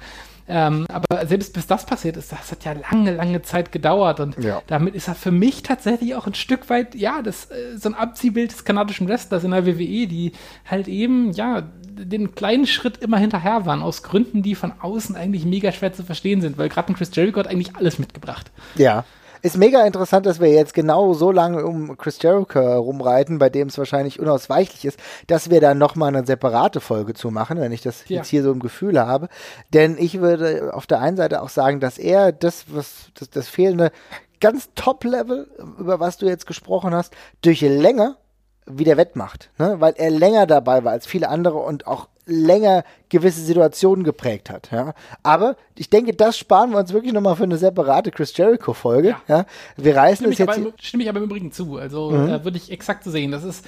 [0.52, 4.44] Ähm, aber selbst bis das passiert ist, das hat ja lange, lange Zeit gedauert und
[4.44, 4.64] ja.
[4.66, 7.96] damit ist er für mich tatsächlich auch ein Stück weit, ja, das, äh, so ein
[7.96, 10.32] Abziehbild des kanadischen Wrestlers in der WWE, die
[10.66, 15.46] halt eben, ja, den kleinen Schritt immer hinterher waren, aus Gründen, die von außen eigentlich
[15.46, 18.52] mega schwer zu verstehen sind, weil gerade ein Chris Jericho hat eigentlich alles mitgebracht.
[18.76, 19.06] Ja.
[19.42, 23.68] Ist mega interessant, dass wir jetzt genau so lange um Chris Jericho rumreiten, bei dem
[23.68, 27.82] es wahrscheinlich unausweichlich ist, dass wir da nochmal eine separate Folge zu machen, wenn ich
[27.82, 28.18] das ja.
[28.18, 29.30] jetzt hier so im Gefühl habe.
[29.74, 33.48] Denn ich würde auf der einen Seite auch sagen, dass er das, was, das, das
[33.48, 33.92] fehlende
[34.40, 35.50] ganz Top-Level,
[35.80, 38.18] über was du jetzt gesprochen hast, durch länger
[38.66, 39.78] wieder wettmacht, ne?
[39.80, 44.70] weil er länger dabei war als viele andere und auch länger gewisse Situationen geprägt hat.
[44.72, 44.94] Ja?
[45.24, 49.16] Aber ich denke, das sparen wir uns wirklich nochmal für eine separate Chris Jericho-Folge.
[49.28, 49.38] Ja.
[49.38, 49.46] ja.
[49.78, 50.50] Wir reißen es jetzt.
[50.50, 51.78] Aber, stimme ich aber im Übrigen zu.
[51.78, 52.30] Also mhm.
[52.30, 53.32] äh, würde ich exakt so sehen.
[53.32, 53.66] Das ist,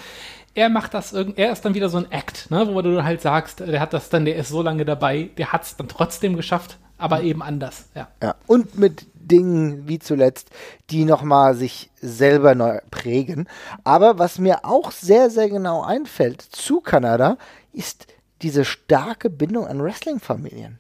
[0.54, 2.67] er macht das irgendwie, er ist dann wieder so ein Act, ne?
[2.71, 5.63] wo du halt sagst, der hat das dann, der ist so lange dabei, der hat
[5.63, 7.26] es dann trotzdem geschafft, aber mhm.
[7.26, 7.86] eben anders.
[7.95, 8.08] Ja.
[8.21, 8.36] ja.
[8.47, 10.50] Und mit Dingen wie zuletzt,
[10.89, 13.47] die nochmal sich selber neu prägen.
[13.84, 17.38] Aber was mir auch sehr, sehr genau einfällt zu Kanada,
[17.71, 18.08] ist
[18.42, 20.80] diese starke Bindung an Wrestling-Familien.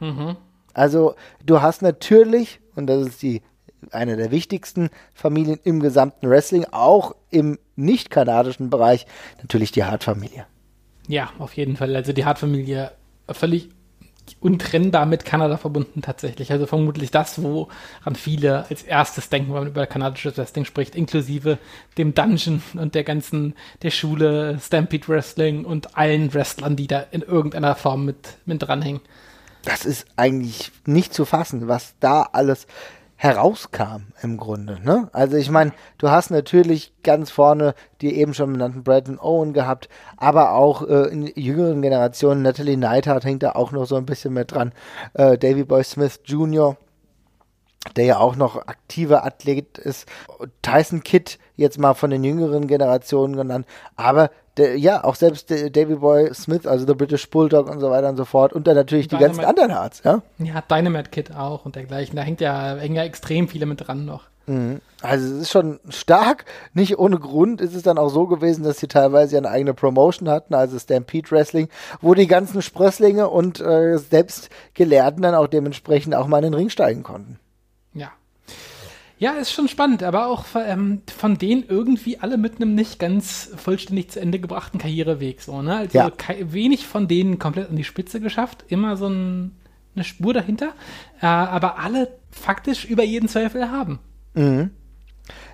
[0.00, 0.36] Mhm.
[0.74, 3.42] Also du hast natürlich, und das ist die
[3.90, 9.06] eine der wichtigsten Familien im gesamten Wrestling, auch im nicht-kanadischen Bereich,
[9.38, 10.46] natürlich die Hart-Familie.
[11.08, 11.94] Ja, auf jeden Fall.
[11.96, 12.92] Also die Hart-Familie
[13.28, 13.70] völlig
[14.40, 16.52] untrennbar mit Kanada verbunden tatsächlich.
[16.52, 21.58] Also vermutlich das, woran viele als erstes denken, wenn man über kanadisches Wrestling spricht, inklusive
[21.98, 27.22] dem Dungeon und der ganzen, der Schule, Stampede Wrestling und allen Wrestlern, die da in
[27.22, 29.00] irgendeiner Form mit, mit dranhängen.
[29.64, 32.66] Das ist eigentlich nicht zu fassen, was da alles
[33.22, 34.80] herauskam im Grunde.
[34.82, 35.08] Ne?
[35.12, 39.88] Also ich meine, du hast natürlich ganz vorne die eben schon benannten Brandon Owen gehabt,
[40.16, 44.32] aber auch äh, in jüngeren Generationen, Natalie Neidhart hängt da auch noch so ein bisschen
[44.32, 44.72] mit dran,
[45.14, 46.76] äh, Davy Boy Smith Jr.,
[47.94, 50.08] der ja auch noch aktiver Athlet ist,
[50.60, 55.70] Tyson Kidd jetzt mal von den jüngeren Generationen genannt, aber der, ja, auch selbst der
[55.70, 58.52] Davy Boy Smith, also der British Bulldog und so weiter und so fort.
[58.52, 60.22] Und dann natürlich die ganzen anderen Arts, ja?
[60.38, 62.16] Ja, Dynamite Kid auch und dergleichen.
[62.16, 64.28] Da hängt ja, hängen ja extrem viele mit dran noch.
[64.46, 64.80] Mhm.
[65.00, 66.44] Also es ist schon stark.
[66.74, 70.28] Nicht ohne Grund ist es dann auch so gewesen, dass sie teilweise eine eigene Promotion
[70.28, 71.68] hatten, also Stampede Wrestling,
[72.00, 76.54] wo die ganzen Sprösslinge und äh, selbst Gelehrten dann auch dementsprechend auch mal in den
[76.54, 77.38] Ring steigen konnten.
[79.22, 79.32] Ja.
[79.34, 84.10] Ist schon spannend, aber auch ähm, von denen irgendwie alle mit einem nicht ganz vollständig
[84.10, 85.40] zu Ende gebrachten Karriereweg.
[85.40, 85.76] So, ne?
[85.76, 86.10] Also ja.
[86.40, 89.52] wenig von denen komplett an die Spitze geschafft, immer so ein,
[89.94, 90.72] eine Spur dahinter,
[91.20, 94.00] äh, aber alle faktisch über jeden Zweifel haben.
[94.34, 94.70] Mhm.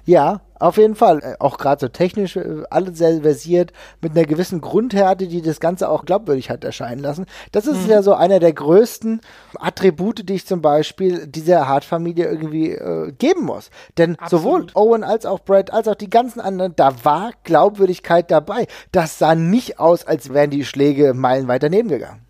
[0.04, 1.20] Ja, auf jeden Fall.
[1.22, 5.60] Äh, auch gerade so technisch, äh, alles sehr versiert, mit einer gewissen Grundhärte, die das
[5.60, 7.26] Ganze auch glaubwürdig hat erscheinen lassen.
[7.52, 7.90] Das ist mhm.
[7.90, 9.20] ja so einer der größten
[9.58, 13.70] Attribute, die ich zum Beispiel dieser Hart-Familie irgendwie äh, geben muss.
[13.98, 14.42] Denn Absolut.
[14.42, 18.66] sowohl Owen als auch Brad, als auch die ganzen anderen, da war Glaubwürdigkeit dabei.
[18.92, 22.27] Das sah nicht aus, als wären die Schläge meilenweit daneben gegangen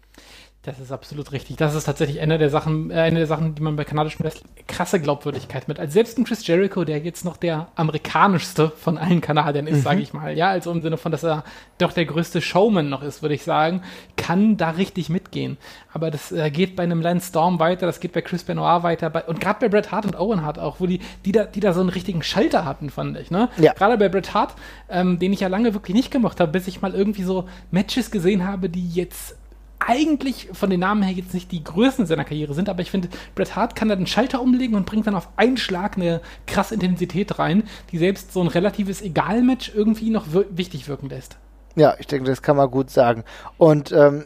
[0.68, 1.56] Das ist absolut richtig.
[1.56, 4.50] Das ist tatsächlich eine der Sachen, äh, eine der Sachen, die man bei kanadischen Wrestling
[4.66, 5.80] krasse Glaubwürdigkeit mit.
[5.80, 9.82] Also selbst ein Chris Jericho, der jetzt noch der amerikanischste von allen Kanadiern ist, mhm.
[9.82, 11.42] sage ich mal, ja, also im Sinne von, dass er
[11.78, 13.80] doch der größte Showman noch ist, würde ich sagen,
[14.18, 15.56] kann da richtig mitgehen.
[15.94, 19.08] Aber das äh, geht bei einem Lance Storm weiter, das geht bei Chris Benoit weiter,
[19.08, 21.60] bei, und gerade bei Bret Hart und Owen Hart auch, wo die, die da, die
[21.60, 23.48] da so einen richtigen Schalter hatten, fand ich, ne?
[23.56, 23.72] Ja.
[23.72, 24.54] Gerade bei Bret Hart,
[24.90, 28.10] ähm, den ich ja lange wirklich nicht gemocht habe, bis ich mal irgendwie so Matches
[28.10, 29.34] gesehen habe, die jetzt
[29.78, 33.08] eigentlich von den Namen her jetzt nicht die Größen seiner Karriere sind, aber ich finde,
[33.34, 36.74] Bret Hart kann da den Schalter umlegen und bringt dann auf einen Schlag eine krasse
[36.74, 41.36] Intensität rein, die selbst so ein relatives Egal-Match irgendwie noch wir wichtig wirken lässt.
[41.76, 43.24] Ja, ich denke, das kann man gut sagen.
[43.56, 44.24] Und ähm,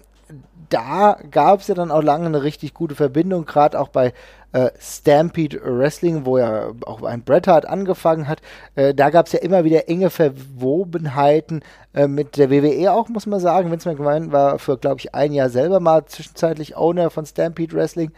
[0.70, 4.14] da gab es ja dann auch lange eine richtig gute Verbindung, gerade auch bei
[4.52, 8.40] äh, Stampede Wrestling, wo ja auch ein Bret Hart angefangen hat.
[8.74, 11.62] Äh, da gab es ja immer wieder enge Verwobenheiten
[11.94, 13.70] äh, mit der WWE auch, muss man sagen.
[13.70, 18.12] Vince McMahon war für, glaube ich, ein Jahr selber mal zwischenzeitlich Owner von Stampede Wrestling.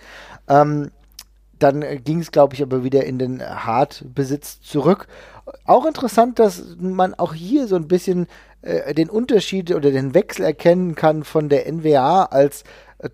[0.48, 0.90] Ähm,
[1.60, 5.06] dann ging es, glaube ich, aber wieder in den Hart-Besitz zurück.
[5.64, 8.26] Auch interessant, dass man auch hier so ein bisschen
[8.62, 12.64] äh, den Unterschied oder den Wechsel erkennen kann von der NWA als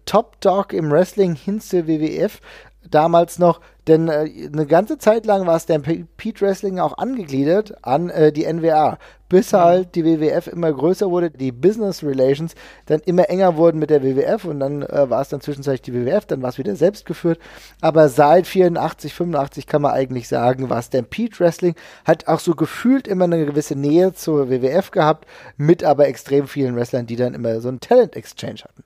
[0.05, 2.41] Top Dog im Wrestling hin zur WWF
[2.89, 6.07] damals noch, denn äh, eine ganze Zeit lang war Stampede
[6.41, 9.57] Wrestling auch angegliedert an äh, die NWA, bis mhm.
[9.57, 12.55] halt die WWF immer größer wurde, die Business Relations
[12.87, 15.95] dann immer enger wurden mit der WWF und dann äh, war es dann zwischenzeitlich die
[15.95, 17.39] WWF, dann war es wieder selbst geführt.
[17.81, 23.09] Aber seit 84, 85 kann man eigentlich sagen, war Stampede Wrestling, hat auch so gefühlt
[23.09, 27.61] immer eine gewisse Nähe zur WWF gehabt, mit aber extrem vielen Wrestlern, die dann immer
[27.61, 28.85] so einen Talent Exchange hatten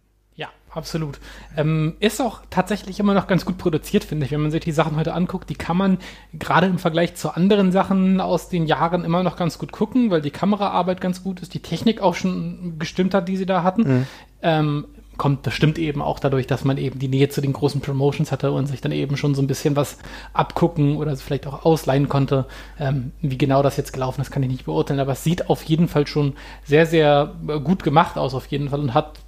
[0.74, 1.20] absolut.
[1.56, 4.32] Ähm, ist auch tatsächlich immer noch ganz gut produziert, finde ich.
[4.32, 5.98] Wenn man sich die Sachen heute anguckt, die kann man
[6.32, 10.20] gerade im Vergleich zu anderen Sachen aus den Jahren immer noch ganz gut gucken, weil
[10.20, 13.82] die Kameraarbeit ganz gut ist, die Technik auch schon gestimmt hat, die sie da hatten.
[13.82, 14.06] Mhm.
[14.42, 14.84] Ähm,
[15.16, 18.52] kommt bestimmt eben auch dadurch, dass man eben die Nähe zu den großen Promotions hatte
[18.52, 19.98] und sich dann eben schon so ein bisschen was
[20.32, 22.46] abgucken oder vielleicht auch ausleihen konnte.
[22.78, 25.62] Ähm, wie genau das jetzt gelaufen ist, kann ich nicht beurteilen, aber es sieht auf
[25.62, 26.34] jeden Fall schon
[26.64, 27.32] sehr, sehr
[27.62, 29.20] gut gemacht aus, auf jeden Fall und hat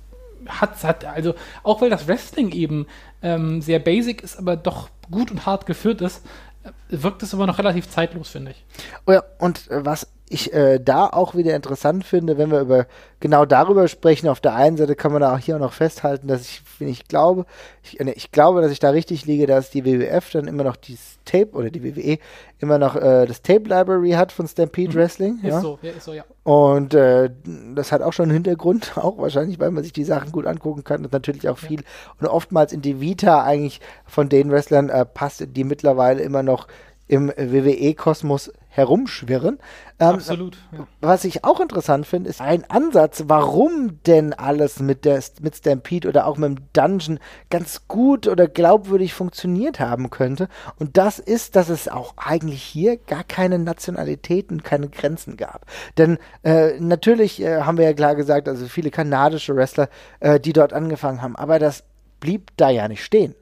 [0.47, 2.87] hat, hat, also auch weil das Wrestling eben
[3.23, 6.25] ähm, sehr basic ist, aber doch gut und hart geführt ist,
[6.65, 8.65] äh, wirkt es aber noch relativ zeitlos, finde ich.
[9.07, 12.87] Oh ja, und äh, was ich äh, da auch wieder interessant finde, wenn wir über
[13.21, 14.29] genau darüber sprechen.
[14.29, 16.89] Auf der einen Seite kann man da auch hier auch noch festhalten, dass ich, wenn
[16.89, 17.47] ich glaube,
[17.85, 20.75] ich, ne, ich glaube, dass ich da richtig liege, dass die WWF dann immer noch
[20.75, 22.19] dieses Tape oder die WWE
[22.59, 24.95] immer noch äh, das Tape Library hat von Stampede mhm.
[24.95, 25.39] Wrestling.
[25.39, 25.61] Ist ja?
[25.61, 26.25] so, ja, ist so, ja.
[26.43, 27.31] Und äh,
[27.77, 30.83] das hat auch schon einen Hintergrund, auch wahrscheinlich, weil man sich die Sachen gut angucken
[30.83, 31.87] kann und natürlich auch viel ja.
[32.21, 36.67] und oftmals in die Vita eigentlich von den Wrestlern äh, passt, die mittlerweile immer noch
[37.09, 39.59] im WWE-Kosmos herumschwirren.
[39.99, 40.59] Ähm, Absolut.
[40.73, 40.87] Ja.
[41.01, 46.09] Was ich auch interessant finde, ist ein Ansatz, warum denn alles mit, der, mit Stampede
[46.09, 50.49] oder auch mit dem Dungeon ganz gut oder glaubwürdig funktioniert haben könnte.
[50.79, 55.65] Und das ist, dass es auch eigentlich hier gar keine Nationalitäten, keine Grenzen gab.
[55.97, 59.89] Denn äh, natürlich äh, haben wir ja klar gesagt, also viele kanadische Wrestler,
[60.21, 61.85] äh, die dort angefangen haben, aber das
[62.21, 63.35] blieb da ja nicht stehen.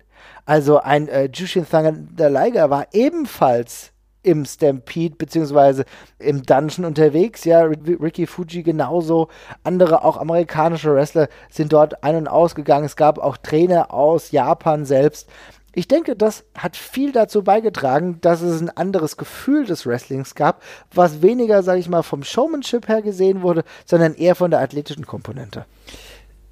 [0.45, 3.93] Also ein äh, Jushin Thunder Liger war ebenfalls
[4.25, 5.85] im Stampede beziehungsweise
[6.19, 7.45] im Dungeon unterwegs.
[7.45, 9.29] Ja, Ricky Fuji genauso.
[9.63, 12.87] Andere, auch amerikanische Wrestler sind dort ein- und ausgegangen.
[12.87, 15.29] Es gab auch Trainer aus Japan selbst.
[15.77, 20.63] Ich denke, das hat viel dazu beigetragen, dass es ein anderes Gefühl des Wrestlings gab,
[20.95, 25.05] was weniger, sage ich mal, vom Showmanship her gesehen wurde, sondern eher von der athletischen
[25.05, 25.67] Komponente.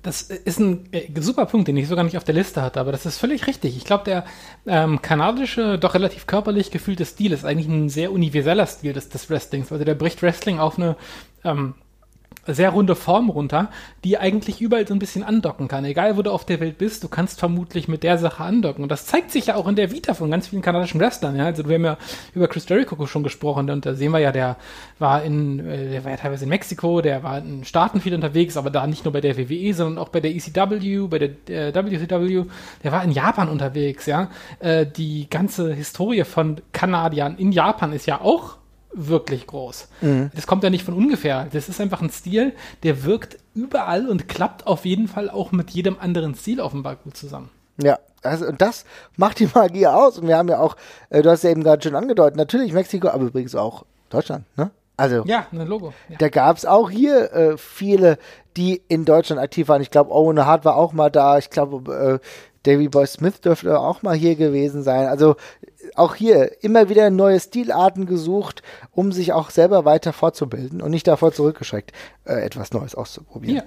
[0.03, 2.91] Das ist ein äh, super Punkt, den ich sogar nicht auf der Liste hatte, aber
[2.91, 3.77] das ist völlig richtig.
[3.77, 4.25] Ich glaube, der
[4.67, 9.31] ähm, kanadische, doch relativ körperlich gefühlte Stil ist eigentlich ein sehr universeller Stil des, des
[9.31, 9.71] Wrestlings.
[9.71, 10.97] Also der bricht Wrestling auf eine
[11.45, 11.75] ähm,
[12.47, 13.71] sehr runde Form runter,
[14.05, 15.85] die eigentlich überall so ein bisschen andocken kann.
[15.85, 18.83] Egal, wo du auf der Welt bist, du kannst vermutlich mit der Sache andocken.
[18.83, 21.37] Und das zeigt sich ja auch in der Vita von ganz vielen kanadischen Wrestlern.
[21.37, 21.45] Ja?
[21.45, 21.99] Also wir haben ja
[22.35, 24.57] über Chris Jericho schon gesprochen und da sehen wir ja, der
[24.99, 28.57] war in, äh, der war ja teilweise in Mexiko, der war in Staaten viel unterwegs,
[28.57, 31.75] aber da nicht nur bei der WWE, sondern auch bei der ECW, bei der äh,
[31.75, 32.45] WCW.
[32.83, 34.31] Der war in Japan unterwegs, ja.
[34.59, 38.62] Äh, die ganze Historie von Kanadiern in Japan ist ja auch
[38.95, 39.89] wirklich groß.
[40.01, 40.31] Mhm.
[40.35, 41.49] Das kommt ja nicht von ungefähr.
[41.53, 42.53] Das ist einfach ein Stil,
[42.83, 47.17] der wirkt überall und klappt auf jeden Fall auch mit jedem anderen Stil offenbar gut
[47.17, 47.51] zusammen.
[47.83, 48.85] Ja, also und das
[49.17, 50.19] macht die Magie aus.
[50.19, 50.77] Und wir haben ja auch,
[51.11, 54.71] äh, du hast ja eben gerade schon angedeutet, natürlich Mexiko, aber übrigens auch Deutschland, ne?
[54.97, 55.95] Also, ja, ein Logo.
[56.11, 56.17] Ja.
[56.19, 58.19] Da gab es auch hier äh, viele,
[58.57, 59.81] die in Deutschland aktiv waren.
[59.81, 61.39] Ich glaube, Owen Hart war auch mal da.
[61.39, 62.27] Ich glaube, äh,
[62.65, 65.07] Davy Boy Smith dürfte auch mal hier gewesen sein.
[65.07, 65.37] Also
[65.97, 71.07] auch hier immer wieder neue Stilarten gesucht, um sich auch selber weiter fortzubilden und nicht
[71.07, 71.93] davor zurückgeschreckt,
[72.25, 73.57] äh, etwas Neues auszuprobieren.
[73.57, 73.63] Ja,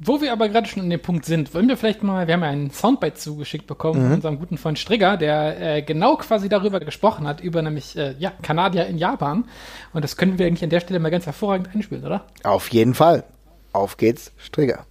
[0.00, 2.42] wo wir aber gerade schon an dem Punkt sind, wollen wir vielleicht mal, wir haben
[2.42, 4.06] ja einen Soundbite zugeschickt bekommen mhm.
[4.06, 8.14] von unserem guten Freund Strigger, der äh, genau quasi darüber gesprochen hat, über nämlich äh,
[8.18, 9.44] ja, Kanadier in Japan.
[9.92, 12.24] Und das können wir eigentlich an der Stelle mal ganz hervorragend einspielen, oder?
[12.44, 13.24] Auf jeden Fall.
[13.72, 14.86] Auf geht's, Strigger.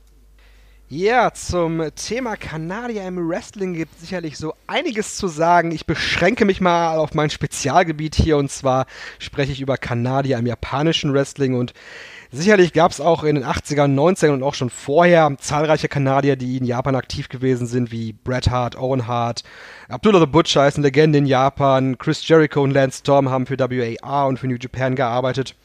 [0.94, 5.72] Ja, zum Thema Kanadier im Wrestling gibt es sicherlich so einiges zu sagen.
[5.72, 10.46] Ich beschränke mich mal auf mein Spezialgebiet hier und zwar spreche ich über Kanadier im
[10.46, 11.74] japanischen Wrestling und
[12.30, 16.58] sicherlich gab es auch in den 80ern, 90ern und auch schon vorher zahlreiche Kanadier, die
[16.58, 19.46] in Japan aktiv gewesen sind, wie Bret Hart, Owen Hart,
[19.88, 23.58] Abdullah the Butcher ist eine Legende in Japan, Chris Jericho und Lance Storm haben für
[23.58, 25.56] WAR und für New Japan gearbeitet.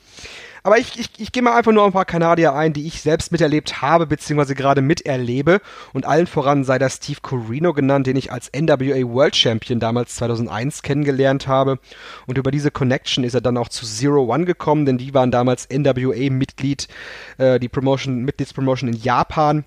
[0.66, 3.30] Aber ich, ich, ich gehe mal einfach nur ein paar Kanadier ein, die ich selbst
[3.30, 5.60] miterlebt habe, beziehungsweise gerade miterlebe.
[5.92, 10.16] Und allen voran sei das Steve Corino genannt, den ich als NWA World Champion damals
[10.16, 11.78] 2001 kennengelernt habe.
[12.26, 15.30] Und über diese Connection ist er dann auch zu Zero One gekommen, denn die waren
[15.30, 16.88] damals NWA-Mitglied,
[17.38, 19.66] äh, die Promotion, Mitgliedspromotion in Japan.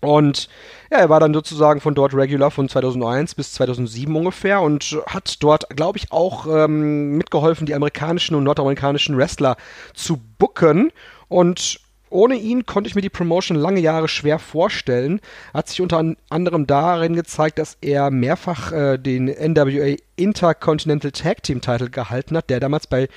[0.00, 0.48] Und
[0.90, 5.42] ja, er war dann sozusagen von dort Regular von 2001 bis 2007 ungefähr und hat
[5.42, 9.56] dort, glaube ich, auch ähm, mitgeholfen, die amerikanischen und nordamerikanischen Wrestler
[9.94, 10.90] zu booken.
[11.28, 11.80] Und
[12.10, 15.20] ohne ihn konnte ich mir die Promotion lange Jahre schwer vorstellen.
[15.54, 21.60] Hat sich unter anderem darin gezeigt, dass er mehrfach äh, den NWA Intercontinental Tag Team
[21.60, 23.08] Title gehalten hat, der damals bei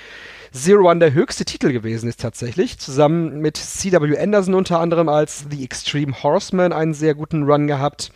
[0.53, 2.77] Zero One der höchste Titel gewesen ist tatsächlich.
[2.77, 4.17] Zusammen mit C.W.
[4.17, 8.11] Anderson unter anderem als The Extreme Horseman einen sehr guten Run gehabt.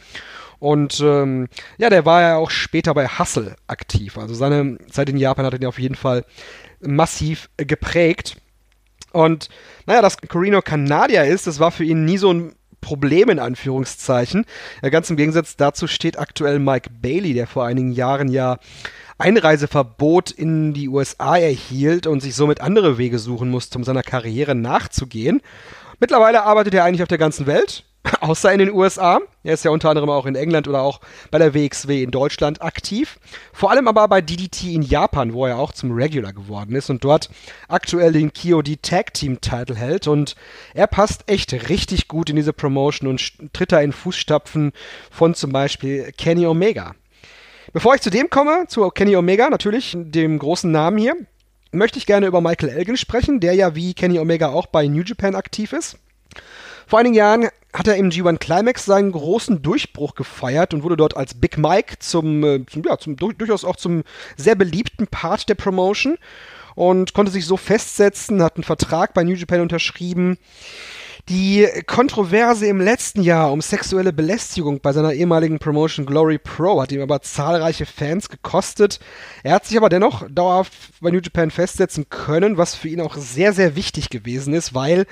[0.59, 4.17] Und ähm, ja, der war ja auch später bei Hustle aktiv.
[4.17, 6.23] Also seine Zeit in Japan hat ihn auf jeden Fall
[6.79, 8.37] massiv geprägt.
[9.17, 9.49] Und
[9.87, 14.45] naja, dass Corino Kanadier ist, das war für ihn nie so ein Problem in Anführungszeichen.
[14.83, 18.59] Ganz im Gegensatz dazu steht aktuell Mike Bailey, der vor einigen Jahren ja
[19.17, 24.53] Einreiseverbot in die USA erhielt und sich somit andere Wege suchen musste, um seiner Karriere
[24.53, 25.41] nachzugehen.
[25.99, 27.85] Mittlerweile arbeitet er eigentlich auf der ganzen Welt,
[28.21, 29.19] außer in den USA.
[29.43, 30.99] Er ist ja unter anderem auch in England oder auch
[31.31, 33.19] bei der WXW in Deutschland aktiv.
[33.53, 37.03] Vor allem aber bei DDT in Japan, wo er auch zum Regular geworden ist und
[37.03, 37.29] dort
[37.67, 40.07] aktuell den KOD Tag Team Title hält.
[40.07, 40.35] Und
[40.73, 44.71] er passt echt richtig gut in diese Promotion und tritt da in Fußstapfen
[45.11, 46.95] von zum Beispiel Kenny Omega.
[47.73, 51.15] Bevor ich zu dem komme, zu Kenny Omega, natürlich dem großen Namen hier,
[51.71, 55.03] möchte ich gerne über Michael Elgin sprechen, der ja wie Kenny Omega auch bei New
[55.03, 55.97] Japan aktiv ist.
[56.87, 61.17] Vor einigen Jahren hat er im G1 Climax seinen großen Durchbruch gefeiert und wurde dort
[61.17, 64.03] als Big Mike zum, äh, zum ja, zum, durchaus auch zum
[64.37, 66.17] sehr beliebten Part der Promotion
[66.75, 70.37] und konnte sich so festsetzen, hat einen Vertrag bei New Japan unterschrieben,
[71.29, 76.93] die Kontroverse im letzten Jahr um sexuelle Belästigung bei seiner ehemaligen Promotion Glory Pro hat
[76.93, 79.01] ihm aber zahlreiche Fans gekostet.
[79.43, 80.71] Er hat sich aber dennoch dauerhaft
[81.01, 85.05] bei New Japan festsetzen können, was für ihn auch sehr, sehr wichtig gewesen ist, weil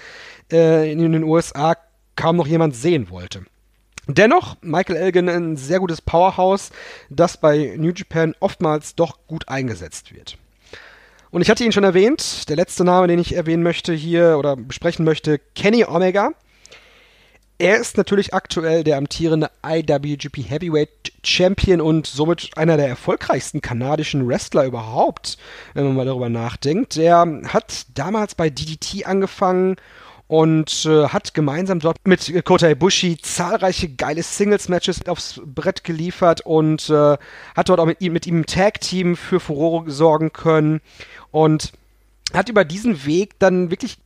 [0.52, 1.76] äh, in den USA
[2.16, 3.46] kaum noch jemand sehen wollte.
[4.08, 6.72] Dennoch, Michael Elgin ein sehr gutes Powerhouse,
[7.10, 10.38] das bei New Japan oftmals doch gut eingesetzt wird.
[11.32, 14.56] Und ich hatte ihn schon erwähnt, der letzte Name, den ich erwähnen möchte hier oder
[14.56, 16.32] besprechen möchte, Kenny Omega.
[17.58, 24.28] Er ist natürlich aktuell der amtierende IWGP Heavyweight Champion und somit einer der erfolgreichsten kanadischen
[24.28, 25.38] Wrestler überhaupt,
[25.74, 26.98] wenn man mal darüber nachdenkt.
[26.98, 29.78] Er hat damals bei DDT angefangen
[30.28, 36.90] und äh, hat gemeinsam dort mit Kota Ibushi zahlreiche geile Singles-Matches aufs Brett geliefert und
[36.90, 37.18] äh,
[37.56, 40.82] hat dort auch mit ihm, mit ihm Tag-Team für Furore sorgen können
[41.32, 41.74] und
[42.34, 44.00] hat über diesen Weg dann wirklich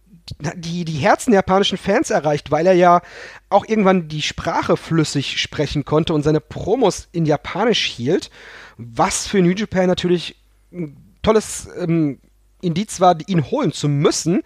[0.55, 3.01] die, die Herzen japanischen Fans erreicht, weil er ja
[3.49, 8.29] auch irgendwann die Sprache flüssig sprechen konnte und seine Promos in Japanisch hielt,
[8.77, 10.35] was für New Japan natürlich
[10.71, 12.19] ein tolles ähm,
[12.61, 14.41] Indiz war, ihn holen zu müssen.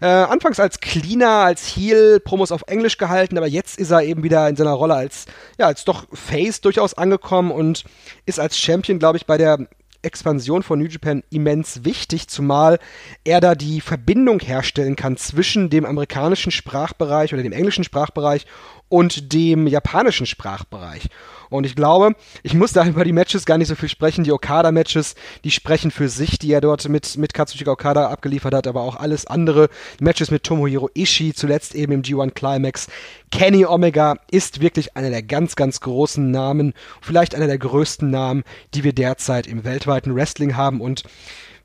[0.00, 4.22] Äh, anfangs als Cleaner, als Heel, Promos auf Englisch gehalten, aber jetzt ist er eben
[4.22, 5.26] wieder in seiner Rolle als,
[5.58, 7.84] ja, als doch Face durchaus angekommen und
[8.26, 9.68] ist als Champion, glaube ich, bei der
[10.02, 12.78] Expansion von New Japan immens wichtig, zumal
[13.24, 18.46] er da die Verbindung herstellen kann zwischen dem amerikanischen Sprachbereich oder dem englischen Sprachbereich
[18.88, 21.08] und dem japanischen Sprachbereich.
[21.50, 24.24] Und ich glaube, ich muss da über die Matches gar nicht so viel sprechen.
[24.24, 28.66] Die Okada-Matches, die sprechen für sich, die er dort mit, mit Katsushika Okada abgeliefert hat,
[28.66, 29.68] aber auch alles andere.
[30.00, 32.88] Matches mit Tomohiro Ishii, zuletzt eben im G1 Climax.
[33.30, 38.44] Kenny Omega ist wirklich einer der ganz, ganz großen Namen, vielleicht einer der größten Namen,
[38.74, 40.80] die wir derzeit im weltweiten Wrestling haben.
[40.80, 41.04] Und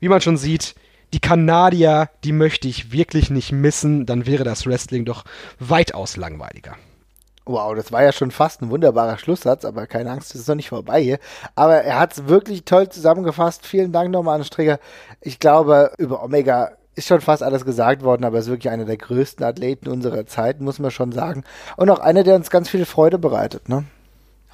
[0.00, 0.74] wie man schon sieht,
[1.12, 5.24] die Kanadier, die möchte ich wirklich nicht missen, dann wäre das Wrestling doch
[5.60, 6.76] weitaus langweiliger.
[7.46, 10.54] Wow, das war ja schon fast ein wunderbarer Schlusssatz, aber keine Angst, es ist noch
[10.54, 11.18] nicht vorbei hier.
[11.54, 13.66] Aber er hat es wirklich toll zusammengefasst.
[13.66, 14.78] Vielen Dank nochmal an Strigger.
[15.20, 18.86] Ich glaube, über Omega ist schon fast alles gesagt worden, aber er ist wirklich einer
[18.86, 21.44] der größten Athleten unserer Zeit, muss man schon sagen.
[21.76, 23.84] Und auch einer, der uns ganz viel Freude bereitet, ne?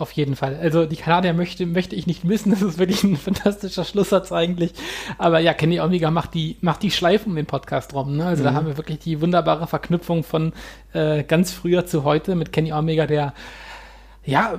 [0.01, 0.57] Auf jeden Fall.
[0.57, 2.51] Also die Kanadier möchte, möchte ich nicht missen.
[2.61, 4.73] Das ist wirklich ein fantastischer Schlusssatz eigentlich.
[5.19, 8.17] Aber ja, Kenny Omega macht die, macht die Schleife um den Podcast rum.
[8.17, 8.25] Ne?
[8.25, 8.47] Also mhm.
[8.47, 10.55] da haben wir wirklich die wunderbare Verknüpfung von
[10.95, 13.35] äh, ganz früher zu heute mit Kenny Omega, der
[14.25, 14.59] ja,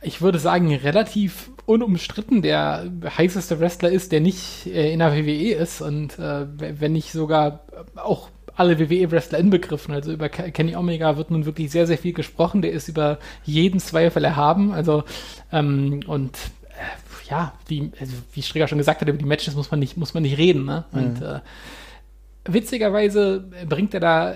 [0.00, 5.54] ich würde sagen, relativ unumstritten der heißeste Wrestler ist, der nicht äh, in der WWE
[5.54, 7.60] ist und äh, wenn nicht sogar
[7.96, 9.94] auch alle WWE-Wrestler inbegriffen.
[9.94, 12.60] Also über Kenny Omega wird nun wirklich sehr, sehr viel gesprochen.
[12.60, 14.72] Der ist über jeden Zweifel erhaben.
[14.72, 15.04] Also,
[15.52, 16.36] ähm, und
[16.70, 19.96] äh, ja, die, also wie Strigger schon gesagt hat, über die Matches muss man nicht,
[19.96, 20.64] muss man nicht reden.
[20.64, 20.84] Ne?
[20.90, 20.98] Mhm.
[20.98, 21.40] Und äh,
[22.46, 24.34] witzigerweise bringt er da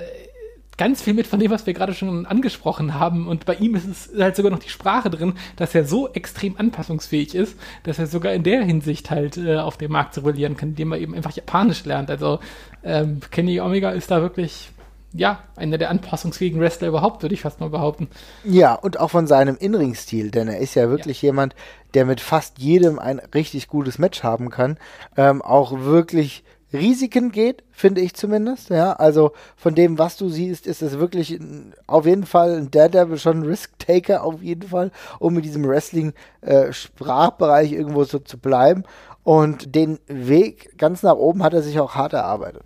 [0.79, 3.29] ganz viel mit von dem, was wir gerade schon angesprochen haben.
[3.29, 6.57] Und bei ihm ist es halt sogar noch die Sprache drin, dass er so extrem
[6.57, 10.71] anpassungsfähig ist, dass er sogar in der Hinsicht halt äh, auf dem Markt zirkulieren kann,
[10.71, 12.11] indem er eben einfach Japanisch lernt.
[12.11, 12.41] Also
[12.83, 14.71] ähm, Kenny Omega ist da wirklich
[15.15, 18.09] ja, einer der anpassungsfähigen Wrestler überhaupt, würde ich fast mal behaupten.
[18.45, 21.29] Ja, und auch von seinem Inring-Stil, denn er ist ja wirklich ja.
[21.29, 21.55] jemand,
[21.95, 24.79] der mit fast jedem ein richtig gutes Match haben kann.
[25.17, 28.71] Ähm, auch wirklich Risiken geht, finde ich zumindest.
[28.71, 31.39] Ja, also von dem, was du siehst, ist es wirklich
[31.87, 37.73] auf jeden Fall ein Daredevil, schon ein Risk-Taker auf jeden Fall, um in diesem Wrestling-Sprachbereich
[37.73, 38.85] äh, irgendwo so zu bleiben.
[39.25, 42.65] Und den Weg ganz nach oben hat er sich auch hart erarbeitet.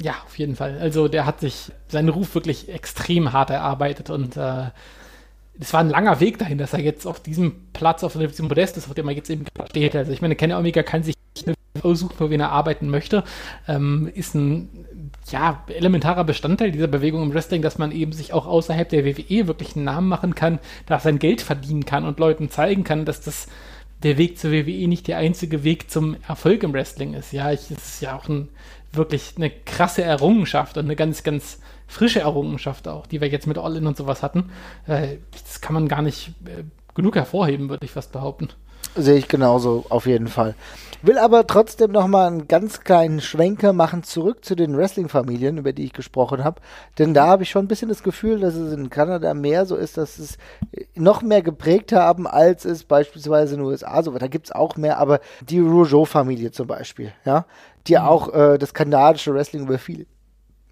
[0.00, 0.78] Ja, auf jeden Fall.
[0.80, 4.66] Also der hat sich seinen Ruf wirklich extrem hart erarbeitet und äh,
[5.60, 8.76] es war ein langer Weg dahin, dass er jetzt auf diesem Platz, auf diesem Podest
[8.76, 9.96] ist, auf dem er jetzt eben steht.
[9.96, 11.14] Also ich meine, Kenny Omega kann sich
[11.82, 13.24] aussuchen, für wen er arbeiten möchte,
[13.66, 14.68] ähm, ist ein
[15.30, 19.46] ja, elementarer Bestandteil dieser Bewegung im Wrestling, dass man eben sich auch außerhalb der WWE
[19.46, 23.20] wirklich einen Namen machen kann, da sein Geld verdienen kann und Leuten zeigen kann, dass
[23.20, 23.46] das
[24.02, 27.32] der Weg zur WWE nicht der einzige Weg zum Erfolg im Wrestling ist.
[27.32, 28.48] Ja, es ist ja auch ein,
[28.92, 33.58] wirklich eine krasse Errungenschaft und eine ganz, ganz frische Errungenschaft auch, die wir jetzt mit
[33.58, 34.50] All-In und sowas hatten.
[34.86, 36.64] Äh, das kann man gar nicht äh,
[36.94, 38.48] genug hervorheben, würde ich fast behaupten.
[38.94, 40.54] Sehe ich genauso, auf jeden Fall.
[41.02, 45.84] Will aber trotzdem nochmal einen ganz kleinen Schwenker machen zurück zu den Wrestling-Familien, über die
[45.84, 46.60] ich gesprochen habe.
[46.98, 49.76] Denn da habe ich schon ein bisschen das Gefühl, dass es in Kanada mehr so
[49.76, 50.38] ist, dass es
[50.96, 54.18] noch mehr geprägt haben, als es beispielsweise in den USA so war.
[54.18, 57.44] Da gibt es auch mehr, aber die Rougeau-Familie zum Beispiel, ja,
[57.88, 60.06] die auch äh, das kanadische Wrestling über viele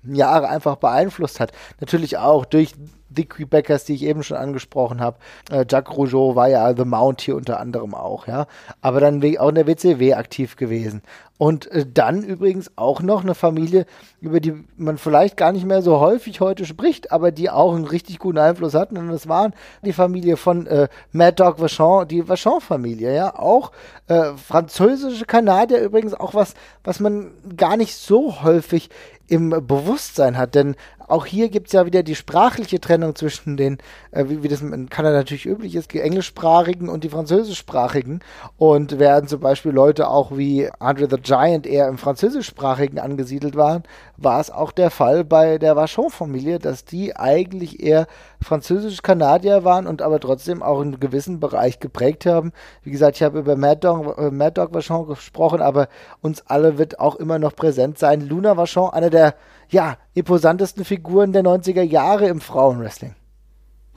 [0.03, 1.53] Jahre einfach beeinflusst hat.
[1.81, 2.73] Natürlich auch durch
[3.09, 5.19] die Quebecers, die ich eben schon angesprochen habe.
[5.51, 8.47] Äh, Jacques Rougeau war ja The Mount hier unter anderem auch, ja.
[8.81, 11.03] Aber dann auch in der WCW aktiv gewesen.
[11.39, 13.87] Und äh, dann übrigens auch noch eine Familie,
[14.21, 17.85] über die man vielleicht gar nicht mehr so häufig heute spricht, aber die auch einen
[17.85, 18.97] richtig guten Einfluss hatten.
[18.97, 19.53] Und das waren
[19.83, 23.39] die Familie von äh, Mad Dog Vachon, die Vachon-Familie, ja.
[23.39, 23.73] Auch
[24.09, 26.55] äh, französische Kanadier übrigens auch was,
[26.85, 28.91] was man gar nicht so häufig
[29.29, 30.55] im Bewusstsein hat.
[30.55, 30.77] Denn
[31.09, 33.79] auch hier gibt es ja wieder die sprachliche Trennung zwischen den,
[34.11, 38.21] äh, wie, wie das in Kanada natürlich üblich ist, die englischsprachigen und die französischsprachigen.
[38.57, 43.85] Und während zum Beispiel Leute auch wie Andre the Giant eher im französischsprachigen angesiedelt waren,
[44.17, 48.07] war es auch der Fall bei der Vachon-Familie, dass die eigentlich eher
[48.43, 52.53] französisch-Kanadier waren und aber trotzdem auch einen gewissen Bereich geprägt haben.
[52.83, 55.89] Wie gesagt, ich habe über Mad Dog, äh, Mad Dog Vachon gesprochen, aber
[56.21, 58.21] uns alle wird auch immer noch präsent sein.
[58.21, 59.35] Luna Vachon, einer der
[59.71, 63.15] ja, imposantesten Figuren der 90er Jahre im Frauenwrestling.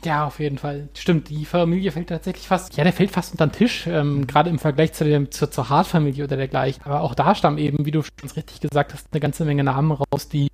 [0.05, 0.87] Ja, auf jeden Fall.
[0.93, 4.49] Stimmt, die Familie fällt tatsächlich fast, ja, der fällt fast unter den Tisch, ähm, gerade
[4.49, 6.81] im Vergleich zu dem, zur, zur Hart-Familie oder dergleichen.
[6.85, 9.91] Aber auch da stammen eben, wie du schon richtig gesagt hast, eine ganze Menge Namen
[9.91, 10.47] raus, die,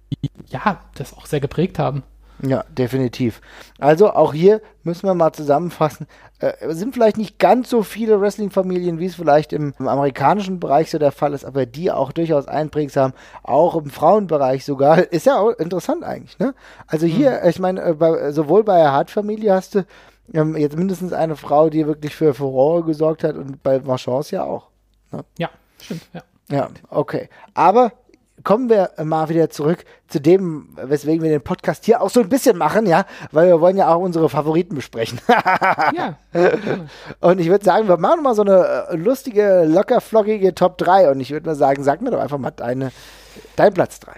[0.48, 2.02] ja, das auch sehr geprägt haben.
[2.42, 3.42] Ja, definitiv.
[3.80, 6.08] Also auch hier müssen wir mal zusammenfassen.
[6.40, 10.92] Äh, sind vielleicht nicht ganz so viele Wrestling-Familien, wie es vielleicht im, im, amerikanischen Bereich
[10.92, 13.14] so der Fall ist, aber die auch durchaus einprägsam,
[13.44, 15.00] auch im Frauenbereich sogar.
[15.12, 16.54] Ist ja auch interessant eigentlich, ne?
[16.88, 17.50] Also hier, mhm.
[17.50, 19.86] ich meine, äh, sowohl bei der Hart-Familie hast du
[20.34, 24.44] ähm, jetzt mindestens eine Frau, die wirklich für Furore gesorgt hat und bei Marchands ja
[24.44, 24.68] auch.
[25.12, 25.24] Ne?
[25.38, 26.22] Ja, stimmt, ja.
[26.50, 27.30] Ja, okay.
[27.56, 27.92] Aber
[28.46, 32.30] kommen wir mal wieder zurück zu dem, weswegen wir den Podcast hier auch so ein
[32.30, 35.20] bisschen machen, ja, weil wir wollen ja auch unsere Favoriten besprechen.
[35.28, 36.18] ja.
[37.20, 41.12] Und ich würde sagen, wir machen mal so eine äh, lustige, locker flockige Top 3
[41.12, 42.92] und ich würde mal sagen, sag mir doch einfach mal deine,
[43.58, 44.14] dein Platz 3.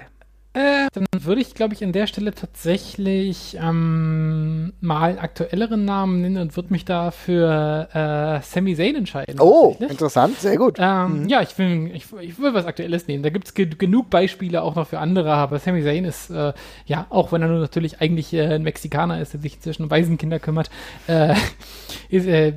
[0.58, 6.22] Äh, dann würde ich, glaube ich, an der Stelle tatsächlich ähm, mal einen aktuelleren Namen
[6.22, 9.40] nennen und würde mich da für äh, Sami Zayn entscheiden.
[9.40, 10.78] Oh, interessant, sehr gut.
[10.80, 11.30] Ähm, mhm.
[11.30, 13.22] Ja, ich will, ich, ich, will was Aktuelles nehmen.
[13.22, 16.54] Da gibt es ge genug Beispiele auch noch für andere, aber Sami Zayn ist, äh,
[16.88, 20.40] ja, auch wenn er nur natürlich eigentlich äh, ein Mexikaner ist, der sich zwischen Waisenkinder
[20.40, 20.72] kümmert,
[21.06, 21.36] äh,
[22.10, 22.54] ist, äh,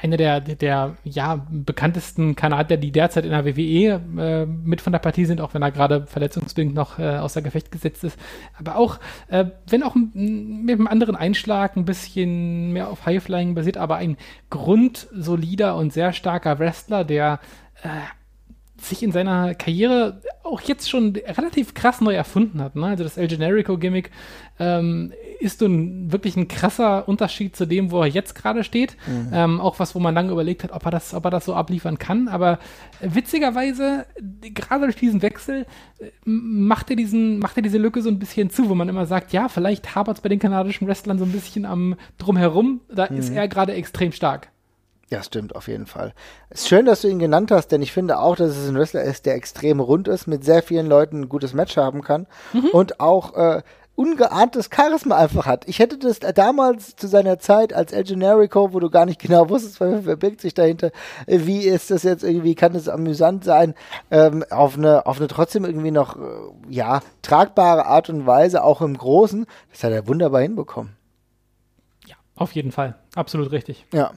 [0.00, 5.00] einer der, der, ja, bekanntesten Kanadier, die derzeit in der WWE äh, mit von der
[5.00, 8.18] Partie sind, auch wenn er gerade verletzungsbedingt noch äh, außer Gefecht gesetzt ist.
[8.58, 13.76] Aber auch, äh, wenn auch mit einem anderen Einschlag, ein bisschen mehr auf Highflying basiert,
[13.76, 14.16] aber ein
[14.50, 17.40] grundsolider und sehr starker Wrestler, der
[17.82, 17.88] äh,
[18.80, 22.74] sich in seiner Karriere auch jetzt schon relativ krass neu erfunden hat.
[22.74, 22.86] Ne?
[22.86, 24.10] Also das El Generico-Gimmick
[24.58, 28.96] ähm, ist nun wirklich ein krasser Unterschied zu dem, wo er jetzt gerade steht.
[29.06, 29.30] Mhm.
[29.32, 31.54] Ähm, auch was, wo man lange überlegt hat, ob er das, ob er das so
[31.54, 32.28] abliefern kann.
[32.28, 32.58] Aber
[33.00, 34.06] witzigerweise,
[34.42, 35.66] gerade durch diesen Wechsel,
[35.98, 39.06] äh, macht er, diesen, macht er diese Lücke so ein bisschen zu, wo man immer
[39.06, 42.80] sagt, ja, vielleicht hapert es bei den kanadischen Wrestlern so ein bisschen am Drumherum.
[42.92, 43.18] Da mhm.
[43.18, 44.50] ist er gerade extrem stark.
[45.10, 46.14] Ja, stimmt, auf jeden Fall.
[46.48, 48.76] Es ist schön, dass du ihn genannt hast, denn ich finde auch, dass es ein
[48.76, 52.26] Wrestler ist, der extrem rund ist, mit sehr vielen Leuten ein gutes Match haben kann
[52.52, 52.68] mhm.
[52.72, 53.62] und auch äh,
[53.96, 55.68] ungeahntes Charisma einfach hat.
[55.68, 59.48] Ich hätte das damals zu seiner Zeit als El Generico, wo du gar nicht genau
[59.48, 60.90] wusstest, wer verbirgt sich dahinter,
[61.26, 63.74] äh, wie ist das jetzt irgendwie, kann das amüsant sein,
[64.10, 66.20] ähm, auf eine, auf eine trotzdem irgendwie noch, äh,
[66.68, 70.96] ja, tragbare Art und Weise, auch im Großen, das hat er wunderbar hinbekommen.
[72.06, 72.96] Ja, auf jeden Fall.
[73.14, 73.86] Absolut richtig.
[73.92, 74.12] Ja.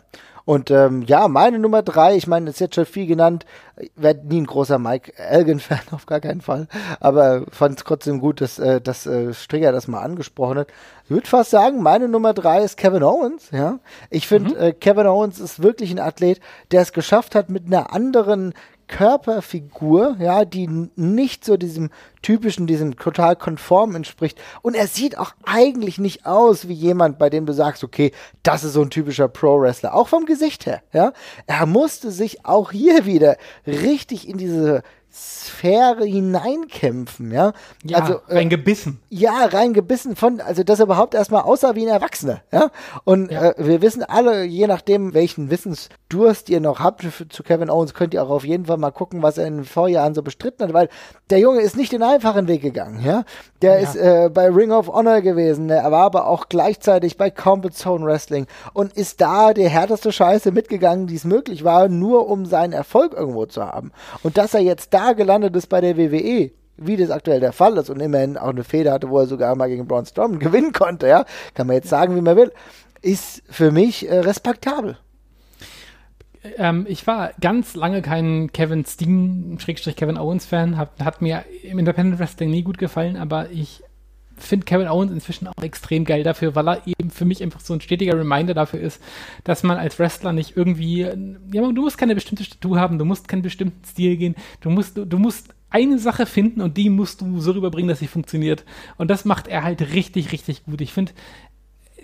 [0.47, 3.45] Und ähm, ja, meine Nummer drei, ich meine, es ist jetzt schon viel genannt,
[3.77, 6.69] ich werde nie ein großer Mike Elgin-Fan, auf gar keinen Fall,
[7.01, 10.69] aber fand es trotzdem gut, dass, äh, dass äh, Stringer das mal angesprochen hat.
[11.03, 13.79] Ich würde fast sagen, meine Nummer drei ist Kevin Owens, ja.
[14.09, 14.61] Ich finde, mhm.
[14.61, 16.39] äh, Kevin Owens ist wirklich ein Athlet,
[16.71, 18.53] der es geschafft hat, mit einer anderen
[18.87, 21.89] Körperfigur, ja, die nicht so diesem
[22.21, 24.39] typischen, diesem total konform entspricht.
[24.61, 28.11] Und er sieht auch eigentlich nicht aus wie jemand, bei dem du sagst, okay,
[28.43, 29.93] das ist so ein typischer Pro-Wrestler.
[29.93, 31.13] Auch vom Gesicht her, ja.
[31.45, 34.83] Er musste sich auch hier wieder richtig in diese
[35.17, 37.53] Sphäre hineinkämpfen, ja.
[37.83, 38.99] Ja, also, äh, reingebissen.
[39.09, 42.69] Ja, reingebissen von, also dass er überhaupt erstmal aussah wie ein Erwachsener, ja.
[43.05, 43.51] Und ja.
[43.51, 48.13] Äh, wir wissen alle, je nachdem, welchen Wissensdurst ihr noch habt zu Kevin Owens, könnt
[48.13, 50.73] ihr auch auf jeden Fall mal gucken, was er in den Vorjahren so bestritten hat,
[50.73, 50.89] weil
[51.29, 53.23] der Junge ist nicht den einfachen Weg gegangen, ja.
[53.63, 53.87] Der ja.
[53.87, 58.05] ist äh, bei Ring of Honor gewesen, er war aber auch gleichzeitig bei Combat Zone
[58.05, 62.73] Wrestling und ist da die härteste Scheiße mitgegangen, die es möglich war, nur um seinen
[62.73, 63.91] Erfolg irgendwo zu haben.
[64.21, 67.77] Und dass er jetzt da gelandet ist bei der WWE, wie das aktuell der Fall
[67.77, 70.73] ist und immerhin auch eine Feder hatte, wo er sogar mal gegen Braun Strowman gewinnen
[70.73, 72.51] konnte, ja, kann man jetzt sagen, wie man will,
[73.01, 74.97] ist für mich äh, respektabel.
[76.57, 81.43] Ähm, ich war ganz lange kein Kevin Steen, Schrägstrich Kevin Owens Fan, hat, hat mir
[81.63, 83.83] im Independent Wrestling nie gut gefallen, aber ich
[84.37, 87.73] finde Kevin Owens inzwischen auch extrem geil dafür, weil er eben für mich einfach so
[87.73, 89.01] ein stetiger Reminder dafür ist,
[89.43, 93.27] dass man als Wrestler nicht irgendwie, ja, du musst keine bestimmte Statue haben, du musst
[93.27, 97.21] keinen bestimmten Stil gehen, du musst, du, du musst eine Sache finden und die musst
[97.21, 98.63] du so rüberbringen, dass sie funktioniert.
[98.97, 100.79] Und das macht er halt richtig, richtig gut.
[100.81, 101.11] Ich finde,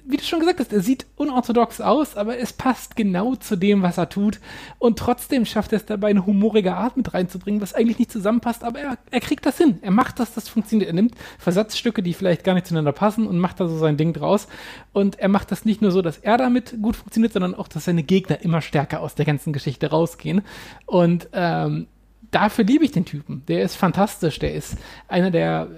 [0.05, 3.81] wie du schon gesagt hast, er sieht unorthodox aus, aber es passt genau zu dem,
[3.81, 4.39] was er tut.
[4.77, 8.63] Und trotzdem schafft er es dabei, eine humorige Art mit reinzubringen, was eigentlich nicht zusammenpasst,
[8.63, 9.79] aber er, er kriegt das hin.
[9.81, 10.89] Er macht das, das funktioniert.
[10.89, 14.13] Er nimmt Versatzstücke, die vielleicht gar nicht zueinander passen und macht da so sein Ding
[14.13, 14.47] draus.
[14.91, 17.85] Und er macht das nicht nur so, dass er damit gut funktioniert, sondern auch, dass
[17.85, 20.41] seine Gegner immer stärker aus der ganzen Geschichte rausgehen.
[20.85, 21.87] Und ähm,
[22.31, 23.43] dafür liebe ich den Typen.
[23.47, 24.39] Der ist fantastisch.
[24.39, 24.77] Der ist
[25.07, 25.69] einer der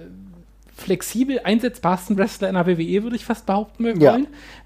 [0.76, 4.00] flexibel einsetzbarsten Wrestler in der WWE, würde ich fast behaupten wollen.
[4.00, 4.18] Ja.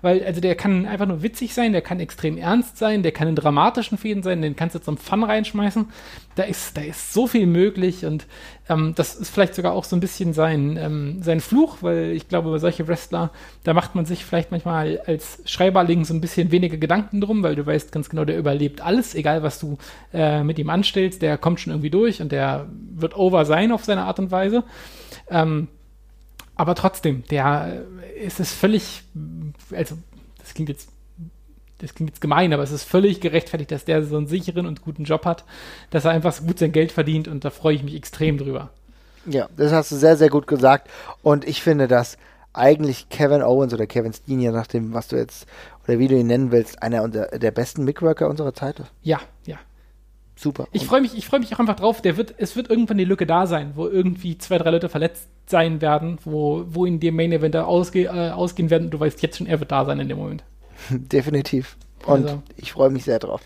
[0.02, 3.28] Weil, also der kann einfach nur witzig sein, der kann extrem ernst sein, der kann
[3.28, 5.88] in dramatischen Fäden sein, den kannst du zum Fun reinschmeißen.
[6.34, 8.26] Da ist, da ist so viel möglich und
[8.68, 12.28] ähm, das ist vielleicht sogar auch so ein bisschen sein, ähm, sein Fluch, weil ich
[12.28, 13.30] glaube, über solche Wrestler,
[13.62, 17.54] da macht man sich vielleicht manchmal als Schreiberling so ein bisschen weniger Gedanken drum, weil
[17.54, 19.78] du weißt ganz genau, der überlebt alles, egal was du
[20.12, 23.84] äh, mit ihm anstellst, der kommt schon irgendwie durch und der wird over sein auf
[23.84, 24.64] seine Art und Weise.
[25.30, 25.68] Ähm,
[26.60, 27.84] aber trotzdem, der
[28.18, 29.02] äh, ist es völlig,
[29.74, 29.96] also
[30.38, 30.90] das klingt jetzt,
[31.78, 34.82] das klingt jetzt gemein, aber es ist völlig gerechtfertigt, dass der so einen sicheren und
[34.82, 35.44] guten Job hat,
[35.88, 38.68] dass er einfach so gut sein Geld verdient und da freue ich mich extrem drüber.
[39.24, 40.90] Ja, das hast du sehr, sehr gut gesagt
[41.22, 42.18] und ich finde, dass
[42.52, 45.46] eigentlich Kevin Owens oder Kevin Steen, je nachdem, was du jetzt
[45.88, 48.92] oder wie du ihn nennen willst, einer der besten Mickworker unserer Zeit ist.
[49.02, 49.56] Ja, ja,
[50.36, 50.68] super.
[50.72, 52.02] Ich freue mich, ich mich auch einfach drauf.
[52.02, 55.26] Der wird, es wird irgendwann die Lücke da sein, wo irgendwie zwei, drei Leute verletzt
[55.50, 58.90] sein werden, wo, wo in dem Main Event ausge, äh, ausgehen werden.
[58.90, 60.44] Du weißt jetzt schon, er wird da sein in dem Moment.
[60.90, 61.76] Definitiv.
[62.06, 62.42] Und also.
[62.56, 63.42] ich freue mich sehr drauf.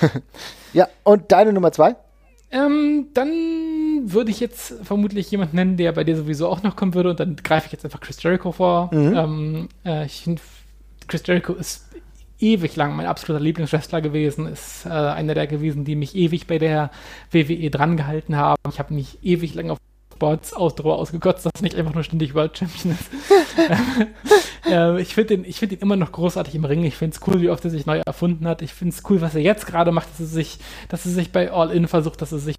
[0.72, 1.96] ja, und deine Nummer zwei?
[2.50, 3.30] Ähm, dann
[4.04, 7.10] dann würde ich jetzt vermutlich jemanden nennen, der bei dir sowieso auch noch kommen würde
[7.10, 8.90] und dann greife ich jetzt einfach Chris Jericho vor.
[8.92, 9.16] Mhm.
[9.16, 10.42] Ähm, äh, ich finde,
[11.06, 11.86] Chris Jericho ist
[12.38, 16.58] ewig lang mein absoluter Lieblingswrestler gewesen, ist äh, einer der gewesen, die mich ewig bei
[16.58, 16.90] der
[17.30, 18.60] WWE drangehalten haben.
[18.68, 19.78] Ich habe mich ewig lang auf
[20.14, 23.10] Sports Ausdauer ausgekotzt, dass er nicht einfach nur ständig World Champion ist.
[24.70, 26.84] äh, ich finde ihn, find ihn immer noch großartig im Ring.
[26.84, 28.62] Ich finde es cool, wie oft er sich neu erfunden hat.
[28.62, 30.58] Ich finde es cool, was er jetzt gerade macht, dass er sich,
[30.88, 32.56] dass er sich bei All In versucht, dass er sich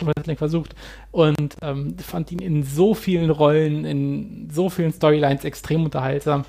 [0.00, 0.74] Wrestling versucht
[1.12, 6.44] und ähm, fand ihn in so vielen Rollen, in so vielen Storylines extrem unterhaltsam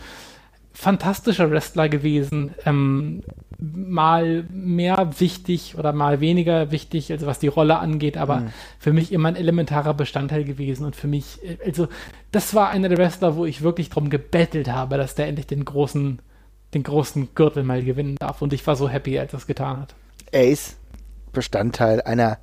[0.76, 2.54] fantastischer Wrestler gewesen.
[2.66, 3.24] Ähm,
[3.58, 8.50] mal mehr wichtig oder mal weniger wichtig, also was die Rolle angeht, aber mhm.
[8.80, 11.88] für mich immer ein elementarer Bestandteil gewesen und für mich, äh, also
[12.32, 15.64] das war einer der Wrestler, wo ich wirklich drum gebettelt habe, dass der endlich den
[15.64, 16.20] großen,
[16.74, 19.80] den großen Gürtel mal gewinnen darf und ich war so happy, als er es getan
[19.80, 19.96] hat.
[20.34, 20.76] Ace,
[21.32, 22.38] Bestandteil einer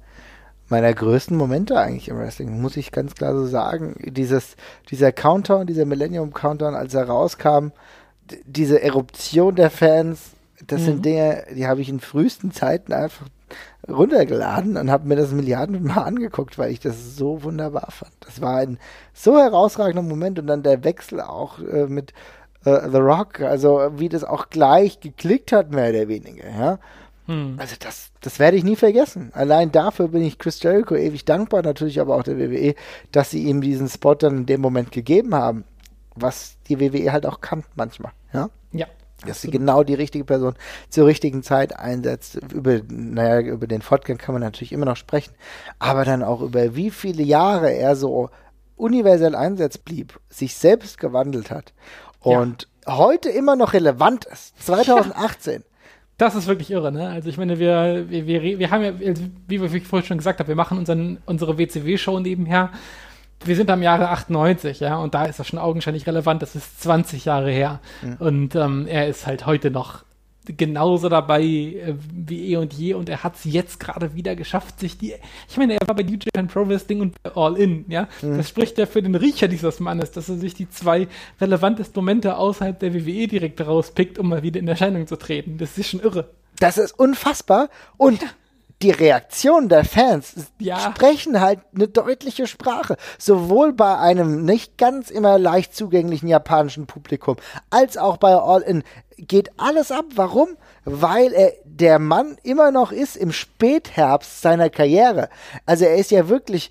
[0.68, 3.95] meiner größten Momente eigentlich im Wrestling, muss ich ganz klar so sagen.
[4.07, 4.57] Dieses,
[4.89, 7.72] dieser Countdown, dieser Millennium Countdown, als er rauskam,
[8.46, 10.30] diese Eruption der Fans,
[10.66, 10.84] das mhm.
[10.84, 13.26] sind Dinge, die habe ich in frühesten Zeiten einfach
[13.88, 18.12] runtergeladen und habe mir das Milliarden Mal angeguckt, weil ich das so wunderbar fand.
[18.20, 18.78] Das war ein
[19.12, 22.12] so herausragender Moment und dann der Wechsel auch äh, mit
[22.64, 26.78] äh, The Rock, also wie das auch gleich geklickt hat, mehr oder weniger, ja.
[27.26, 27.56] Hm.
[27.58, 29.30] Also das, das werde ich nie vergessen.
[29.32, 32.74] Allein dafür bin ich Chris Jericho ewig dankbar, natürlich aber auch der WWE,
[33.12, 35.64] dass sie ihm diesen Spot dann in dem Moment gegeben haben
[36.14, 38.48] was die WWE halt auch kann manchmal, ja?
[38.72, 38.86] Ja.
[39.26, 40.54] Dass sie genau die richtige Person
[40.88, 42.40] zur richtigen Zeit einsetzt.
[42.52, 45.32] Über, naja, über den Fortgang kann man natürlich immer noch sprechen,
[45.78, 48.30] aber dann auch über wie viele Jahre er so
[48.76, 51.72] universell einsetzt blieb, sich selbst gewandelt hat
[52.18, 52.96] und ja.
[52.96, 54.60] heute immer noch relevant ist.
[54.64, 55.52] 2018.
[55.62, 55.68] Ja.
[56.18, 57.08] Das ist wirklich irre, ne?
[57.08, 58.92] Also ich meine, wir, wir, wir, wir haben ja,
[59.48, 62.70] wie wir vorhin schon gesagt haben, wir machen unseren, unsere WCW-Show nebenher
[63.45, 66.43] wir sind am Jahre 98, ja, und da ist das schon augenscheinlich relevant.
[66.43, 67.80] Das ist 20 Jahre her.
[68.03, 68.16] Mhm.
[68.18, 70.05] Und ähm, er ist halt heute noch
[70.45, 74.80] genauso dabei äh, wie eh und je und er hat es jetzt gerade wieder geschafft,
[74.80, 75.14] sich die.
[75.49, 78.09] Ich meine, er war bei New Japan Pro Wrestling und bei All In, ja.
[78.22, 78.38] Mhm.
[78.38, 81.09] Das spricht ja für den Riecher dieses Mannes, dass er sich die zwei
[81.40, 85.59] relevantesten Momente außerhalb der WWE direkt rauspickt, um mal wieder in Erscheinung zu treten.
[85.59, 86.30] Das ist schon irre.
[86.59, 87.68] Das ist unfassbar.
[87.97, 88.28] Und ja
[88.83, 90.78] die Reaktionen der Fans ja.
[90.78, 92.97] sprechen halt eine deutliche Sprache.
[93.18, 97.37] Sowohl bei einem nicht ganz immer leicht zugänglichen japanischen Publikum
[97.70, 98.83] als auch bei All In
[99.16, 100.05] geht alles ab.
[100.14, 100.57] Warum?
[100.85, 105.28] Weil er der Mann immer noch ist im Spätherbst seiner Karriere.
[105.64, 106.70] Also er ist ja wirklich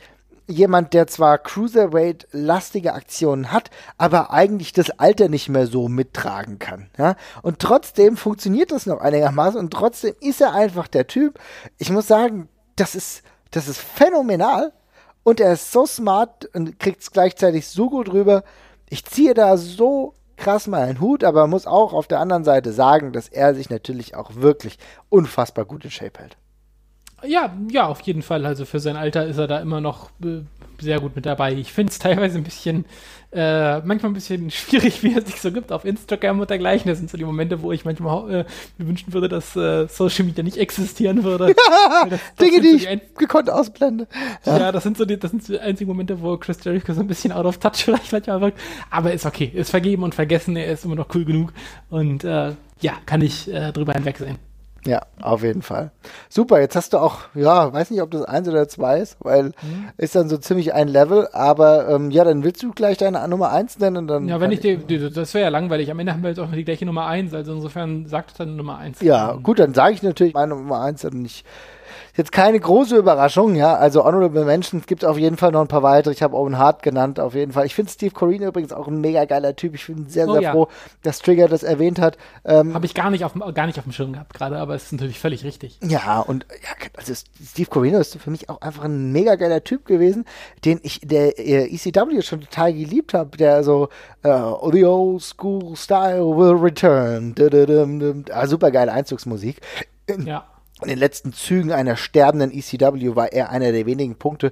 [0.52, 6.90] jemand, der zwar Cruiserweight-lastige Aktionen hat, aber eigentlich das Alter nicht mehr so mittragen kann.
[6.98, 7.16] Ja?
[7.42, 11.40] Und trotzdem funktioniert das noch einigermaßen und trotzdem ist er einfach der Typ.
[11.78, 14.74] Ich muss sagen, das ist, das ist phänomenal
[15.24, 18.44] und er ist so smart und kriegt es gleichzeitig so gut rüber.
[18.90, 22.74] Ich ziehe da so krass mal einen Hut, aber muss auch auf der anderen Seite
[22.74, 24.80] sagen, dass er sich natürlich auch wirklich
[25.10, 26.38] unfassbar gut in Shape hält.
[27.26, 28.46] Ja, ja, auf jeden Fall.
[28.46, 30.42] Also für sein Alter ist er da immer noch äh,
[30.80, 31.54] sehr gut mit dabei.
[31.54, 32.86] Ich finde es teilweise ein bisschen,
[33.32, 36.90] äh, manchmal ein bisschen schwierig, wie er sich so gibt auf Instagram und dergleichen.
[36.90, 38.46] Das sind so die Momente, wo ich manchmal äh,
[38.78, 41.56] mir wünschen würde, dass äh, Social Media nicht existieren würde.
[41.72, 44.08] Ja, das, das Dinge, die so ich gekonnt ausblende.
[44.46, 44.58] Ja.
[44.58, 47.02] ja, das sind so die, das sind so die einzigen Momente, wo Chris Jericho so
[47.02, 48.60] ein bisschen out of touch vielleicht manchmal wirkt.
[48.90, 50.56] Aber ist okay, ist vergeben und vergessen.
[50.56, 51.54] Er ist immer noch cool genug
[51.90, 54.51] und äh, ja, kann ich äh, drüber hinwegsehen.
[54.86, 55.92] Ja, auf jeden Fall.
[56.28, 59.46] Super, jetzt hast du auch, ja, weiß nicht, ob das eins oder zwei ist, weil
[59.46, 59.90] mhm.
[59.98, 63.52] ist dann so ziemlich ein Level, aber ähm, ja, dann willst du gleich deine Nummer
[63.52, 64.28] eins nennen und dann.
[64.28, 65.92] Ja, wenn ich, die, die, das wäre ja langweilig.
[65.92, 68.56] Am Ende haben wir jetzt auch noch die gleiche Nummer eins, also insofern sagt dann
[68.56, 69.02] Nummer eins.
[69.02, 71.46] Ja, gut, dann sage ich natürlich meine Nummer eins und nicht
[72.16, 73.76] jetzt keine große Überraschung, ja.
[73.76, 76.14] Also Honorable Mentions gibt es auf jeden Fall noch ein paar weitere.
[76.14, 77.66] Ich habe Owen Hart genannt, auf jeden Fall.
[77.66, 79.76] Ich finde Steve Corino übrigens auch ein mega geiler Typ.
[79.76, 80.52] Ich bin sehr, sehr oh, ja.
[80.52, 80.68] froh,
[81.04, 82.18] dass Trigger das erwähnt hat.
[82.46, 84.86] Ähm, habe ich gar nicht, auf, gar nicht auf dem Schirm gehabt gerade, aber es
[84.86, 85.80] ist natürlich völlig richtig.
[85.84, 89.86] Ja, und ja, also Steve Corino ist für mich auch einfach ein mega geiler Typ
[89.86, 90.26] gewesen,
[90.66, 93.90] den ich der äh, ECW schon total geliebt habe, der so
[94.26, 97.36] uh, The Old School Style will return.
[98.32, 99.62] Ah, super geile Einzugsmusik.
[100.26, 100.51] Ja
[100.82, 104.52] in den letzten Zügen einer sterbenden ECW war er einer der wenigen Punkte,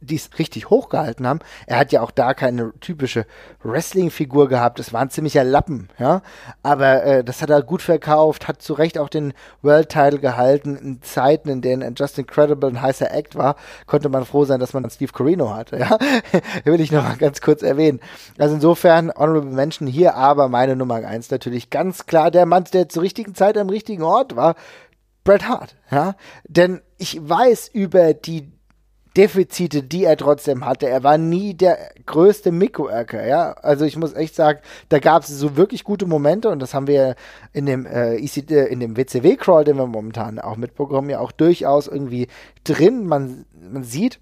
[0.00, 1.40] die es richtig hochgehalten haben.
[1.66, 3.26] Er hat ja auch da keine typische
[3.62, 4.78] Wrestling-Figur gehabt.
[4.78, 6.22] Es war ein ziemlicher Lappen, ja.
[6.62, 10.76] Aber äh, das hat er gut verkauft, hat zu Recht auch den World-Title gehalten.
[10.76, 13.56] In Zeiten, in denen Just Incredible ein heißer Act war,
[13.86, 15.98] konnte man froh sein, dass man Steve Corino hatte, ja.
[16.64, 18.00] Will ich noch mal ganz kurz erwähnen.
[18.38, 22.88] Also insofern, Honorable Mention hier, aber meine Nummer eins natürlich ganz klar der Mann, der
[22.88, 24.54] zur richtigen Zeit am richtigen Ort war.
[25.24, 26.14] Bret Hart, ja.
[26.48, 28.52] Denn ich weiß über die
[29.16, 30.88] Defizite, die er trotzdem hatte.
[30.88, 33.50] Er war nie der größte Mickworker, ja.
[33.52, 34.60] Also ich muss echt sagen,
[34.90, 37.16] da gab es so wirklich gute Momente und das haben wir
[37.52, 41.32] in dem, äh, EC, äh, in dem WCW-Crawl, den wir momentan auch mitbekommen, ja auch
[41.32, 42.28] durchaus irgendwie
[42.62, 43.06] drin.
[43.06, 44.20] Man, man sieht,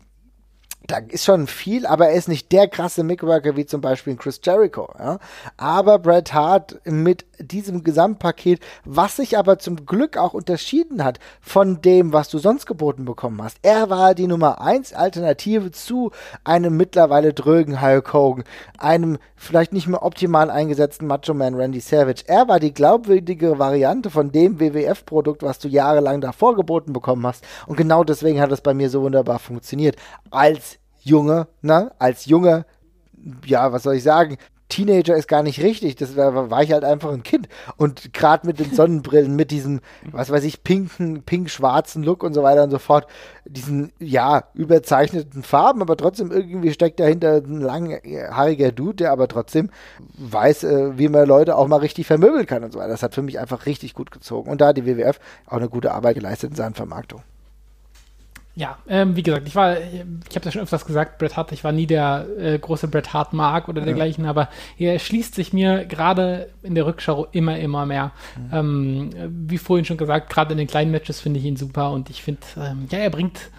[0.86, 4.40] da ist schon viel, aber er ist nicht der krasse Mickworker wie zum Beispiel Chris
[4.42, 4.88] Jericho.
[4.98, 5.18] Ja?
[5.56, 11.82] Aber Bret Hart mit diesem Gesamtpaket, was sich aber zum Glück auch unterschieden hat von
[11.82, 13.58] dem, was du sonst geboten bekommen hast.
[13.62, 16.12] Er war die Nummer 1 Alternative zu
[16.44, 18.44] einem mittlerweile drögen Hulk Hogan,
[18.78, 22.24] einem vielleicht nicht mehr optimal eingesetzten Macho Man Randy Savage.
[22.26, 27.44] Er war die glaubwürdige Variante von dem WWF-Produkt, was du jahrelang davor geboten bekommen hast.
[27.66, 29.96] Und genau deswegen hat es bei mir so wunderbar funktioniert.
[30.30, 32.64] Als Junge, ne, als Junge,
[33.44, 35.96] ja, was soll ich sagen, Teenager ist gar nicht richtig.
[35.96, 37.48] Das war, war ich halt einfach ein Kind.
[37.76, 42.42] Und gerade mit den Sonnenbrillen, mit diesem, was weiß ich, pinken, pink-schwarzen Look und so
[42.42, 43.06] weiter und so fort,
[43.44, 49.70] diesen, ja, überzeichneten Farben, aber trotzdem irgendwie steckt dahinter ein langhaariger Dude, der aber trotzdem
[50.18, 52.88] weiß, äh, wie man Leute auch mal richtig vermöbeln kann und so weiter.
[52.88, 54.50] Das hat für mich einfach richtig gut gezogen.
[54.50, 57.22] Und da hat die WWF auch eine gute Arbeit geleistet in seiner Vermarktung.
[58.58, 61.62] Ja, ähm, wie gesagt, ich war, ich habe das schon öfters gesagt, Bret Hart, ich
[61.62, 64.30] war nie der äh, große Bret Hart Mark oder dergleichen, ja.
[64.30, 64.48] aber
[64.78, 68.12] er schließt sich mir gerade in der Rückschau immer, immer mehr.
[68.34, 68.54] Mhm.
[68.54, 69.10] Ähm,
[69.48, 72.22] wie vorhin schon gesagt, gerade in den kleinen Matches finde ich ihn super und ich
[72.22, 73.50] finde, ähm, ja, er bringt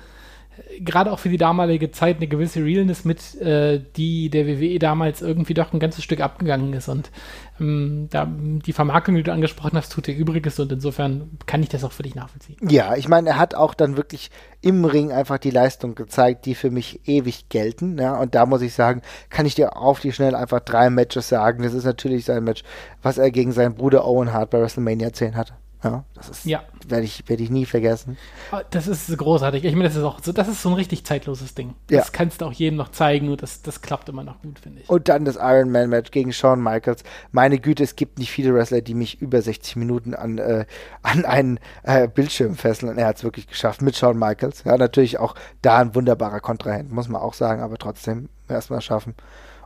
[0.79, 5.21] gerade auch für die damalige Zeit eine gewisse Realness mit, äh, die der WWE damals
[5.21, 6.87] irgendwie doch ein ganzes Stück abgegangen ist.
[6.87, 7.11] Und
[7.59, 11.69] ähm, da, die Vermarktung, die du angesprochen hast, tut ihr Übriges und insofern kann ich
[11.69, 12.57] das auch für dich nachvollziehen.
[12.69, 14.29] Ja, ich meine, er hat auch dann wirklich
[14.61, 17.97] im Ring einfach die Leistung gezeigt, die für mich ewig gelten.
[17.97, 21.29] Ja, und da muss ich sagen, kann ich dir auf die schnell einfach drei Matches
[21.29, 21.63] sagen.
[21.63, 22.63] Das ist natürlich sein Match,
[23.01, 25.53] was er gegen seinen Bruder Owen Hart bei WrestleMania 10 hatte.
[25.83, 26.63] Ja, das ist, ja.
[26.87, 28.17] werde ich, werd ich nie vergessen.
[28.51, 29.63] Ah, das ist großartig.
[29.63, 31.75] Ich meine, das ist auch so, das ist so ein richtig zeitloses Ding.
[31.91, 31.99] Ja.
[31.99, 34.81] Das kannst du auch jedem noch zeigen und das, das klappt immer noch gut, finde
[34.81, 34.89] ich.
[34.89, 37.03] Und dann das Iron Man Match gegen Shawn Michaels.
[37.31, 40.65] Meine Güte, es gibt nicht viele Wrestler, die mich über 60 Minuten an, äh,
[41.03, 44.63] an einen äh, Bildschirm fesseln und er hat es wirklich geschafft mit Shawn Michaels.
[44.63, 49.13] Ja, natürlich auch da ein wunderbarer Kontrahent, muss man auch sagen, aber trotzdem erstmal schaffen.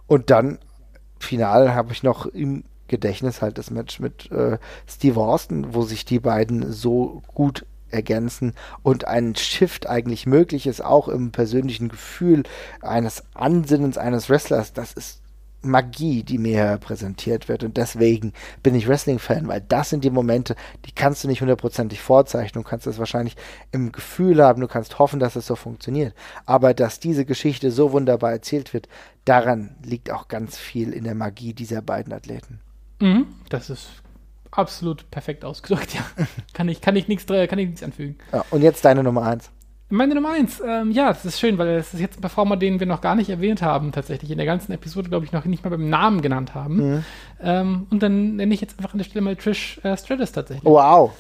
[0.08, 0.60] Und dann
[1.20, 6.06] final habe ich noch im Gedächtnis halt das Match mit äh, Steve Austin, wo sich
[6.06, 12.44] die beiden so gut ergänzen und ein Shift eigentlich möglich ist, auch im persönlichen Gefühl
[12.82, 15.22] eines Ansinnens eines Wrestlers, das ist
[15.64, 17.64] Magie, die mir präsentiert wird.
[17.64, 18.34] Und deswegen
[18.64, 22.64] bin ich Wrestling-Fan, weil das sind die Momente, die kannst du nicht hundertprozentig vorzeichnen.
[22.64, 23.36] Du kannst es wahrscheinlich
[23.72, 26.16] im Gefühl haben, du kannst hoffen, dass es so funktioniert.
[26.46, 28.88] Aber dass diese Geschichte so wunderbar erzählt wird,
[29.26, 32.60] daran liegt auch ganz viel in der Magie dieser beiden Athleten.
[33.02, 33.90] Mhm, das ist
[34.52, 36.02] absolut perfekt ausgedrückt, ja.
[36.54, 38.18] kann ich, kann ich nichts kann ich nichts anfügen.
[38.32, 39.50] Ja, und jetzt deine Nummer eins.
[39.92, 42.80] Meine Nummer eins, ähm, ja, das ist schön, weil es ist jetzt ein Performer, den
[42.80, 45.66] wir noch gar nicht erwähnt haben, tatsächlich in der ganzen Episode, glaube ich, noch nicht
[45.66, 46.76] mal beim Namen genannt haben.
[46.76, 47.04] Mhm.
[47.42, 50.64] Ähm, und dann nenne ich jetzt einfach an der Stelle mal Trish äh, Stratus tatsächlich.
[50.64, 51.12] Wow.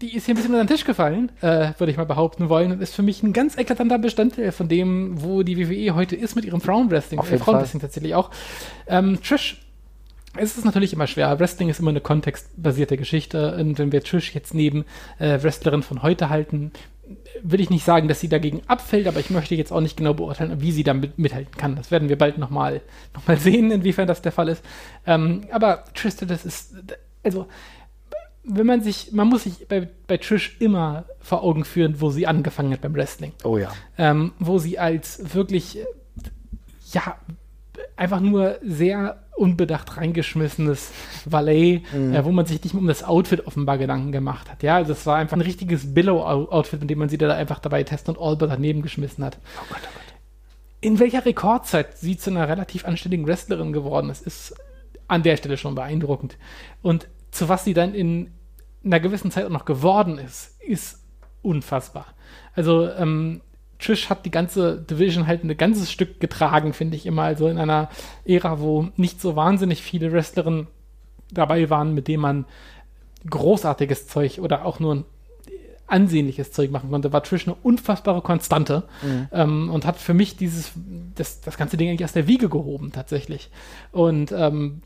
[0.00, 2.72] Die ist hier ein bisschen unter den Tisch gefallen, äh, würde ich mal behaupten wollen,
[2.72, 6.34] und ist für mich ein ganz eklatanter Bestandteil von dem, wo die WWE heute ist
[6.34, 8.30] mit ihrem Frauenwrestling, äh, Frauenwrestling tatsächlich auch.
[8.88, 9.60] Ähm, Trish
[10.36, 11.38] es ist natürlich immer schwer.
[11.40, 13.56] Wrestling ist immer eine kontextbasierte Geschichte.
[13.56, 14.84] Und wenn wir Trish jetzt neben
[15.18, 16.72] äh, Wrestlerin von heute halten,
[17.42, 20.14] will ich nicht sagen, dass sie dagegen abfällt, aber ich möchte jetzt auch nicht genau
[20.14, 21.74] beurteilen, wie sie damit mithalten kann.
[21.74, 22.80] Das werden wir bald nochmal
[23.14, 24.64] noch mal sehen, inwiefern das der Fall ist.
[25.06, 26.74] Ähm, aber Trish, das ist,
[27.24, 27.46] also,
[28.44, 32.26] wenn man sich, man muss sich bei, bei Trish immer vor Augen führen, wo sie
[32.26, 33.32] angefangen hat beim Wrestling.
[33.44, 33.70] Oh ja.
[33.98, 35.78] Ähm, wo sie als wirklich,
[36.92, 37.16] ja,
[37.96, 40.92] einfach nur sehr unbedacht reingeschmissenes
[41.24, 42.14] Valet, mhm.
[42.14, 44.62] äh, wo man sich nicht mehr um das Outfit offenbar Gedanken gemacht hat.
[44.62, 47.82] Ja, also es war einfach ein richtiges Billow-Outfit, in dem man sie da einfach dabei
[47.82, 49.38] Test und Alba daneben geschmissen hat.
[49.40, 50.14] Oh Gott, oh Gott.
[50.82, 54.54] In welcher Rekordzeit sie zu einer relativ anständigen Wrestlerin geworden ist, ist
[55.08, 56.36] an der Stelle schon beeindruckend.
[56.82, 58.32] Und zu was sie dann in
[58.84, 61.02] einer gewissen Zeit auch noch geworden ist, ist
[61.42, 62.06] unfassbar.
[62.54, 63.40] Also, ähm,
[63.80, 67.22] Trish hat die ganze Division halt ein ganzes Stück getragen, finde ich immer.
[67.22, 67.88] Also in einer
[68.24, 70.66] Ära, wo nicht so wahnsinnig viele Wrestlerinnen
[71.30, 72.44] dabei waren, mit denen man
[73.28, 75.04] großartiges Zeug oder auch nur ein
[75.86, 79.28] ansehnliches Zeug machen konnte, war Trish eine unfassbare Konstante mhm.
[79.32, 80.72] ähm, und hat für mich dieses,
[81.16, 83.50] das, das ganze Ding eigentlich aus der Wiege gehoben, tatsächlich.
[83.90, 84.82] Und ähm,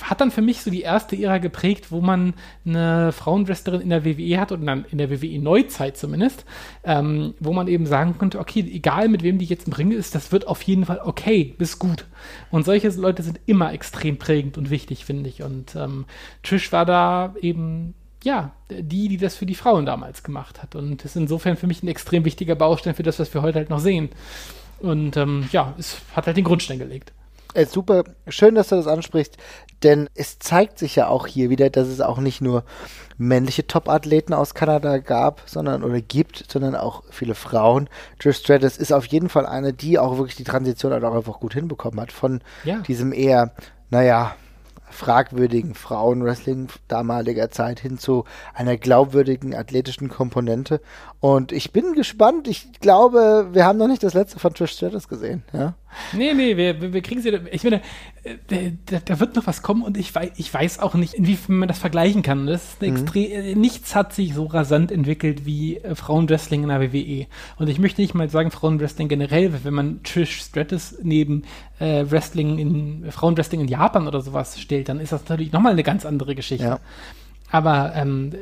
[0.00, 2.34] hat dann für mich so die erste Ära geprägt, wo man
[2.64, 6.44] eine Frauenwrestlerin in der WWE hat oder in der WWE Neuzeit zumindest,
[6.84, 10.14] ähm, wo man eben sagen konnte, okay, egal mit wem die jetzt im Ring ist,
[10.14, 12.06] das wird auf jeden Fall okay, bis gut.
[12.50, 15.42] Und solche Leute sind immer extrem prägend und wichtig, finde ich.
[15.42, 16.06] Und ähm,
[16.42, 20.76] Trish war da eben ja, die, die das für die Frauen damals gemacht hat.
[20.76, 23.70] Und ist insofern für mich ein extrem wichtiger Baustein für das, was wir heute halt
[23.70, 24.10] noch sehen.
[24.78, 27.12] Und ähm, ja, es hat halt den Grundstein gelegt.
[27.68, 29.36] Super, schön, dass du das ansprichst,
[29.82, 32.64] denn es zeigt sich ja auch hier wieder, dass es auch nicht nur
[33.18, 37.88] männliche Top-Athleten aus Kanada gab, sondern oder gibt, sondern auch viele Frauen.
[38.18, 41.40] Trish Stratus ist auf jeden Fall eine, die auch wirklich die Transition halt auch einfach
[41.40, 42.78] gut hinbekommen hat von Ja.
[42.78, 43.52] diesem eher,
[43.90, 44.34] naja,
[44.92, 48.24] fragwürdigen Frauenwrestling damaliger Zeit hin zu
[48.54, 50.80] einer glaubwürdigen athletischen Komponente.
[51.20, 52.46] Und ich bin gespannt.
[52.46, 55.44] Ich glaube, wir haben noch nicht das letzte von Trish Stratus gesehen.
[55.52, 55.74] Ja?
[56.12, 57.38] Nee, nee, wir, wir, kriegen sie.
[57.50, 57.80] Ich meine,
[58.22, 61.56] äh, da, da wird noch was kommen und ich weiß, ich weiß auch nicht, inwiefern
[61.56, 62.46] man das vergleichen kann.
[62.46, 66.68] Das ist eine extrem, äh, nichts hat sich so rasant entwickelt wie äh, Frauenwrestling in
[66.68, 67.26] der WWE.
[67.58, 71.44] Und ich möchte nicht mal sagen Frauenwrestling generell, wenn man Trish Stratus neben
[71.78, 75.82] äh, Wrestling in Frauenwrestling in Japan oder sowas stellt, dann ist das natürlich nochmal eine
[75.82, 76.64] ganz andere Geschichte.
[76.64, 76.80] Ja.
[77.50, 78.32] Aber ähm,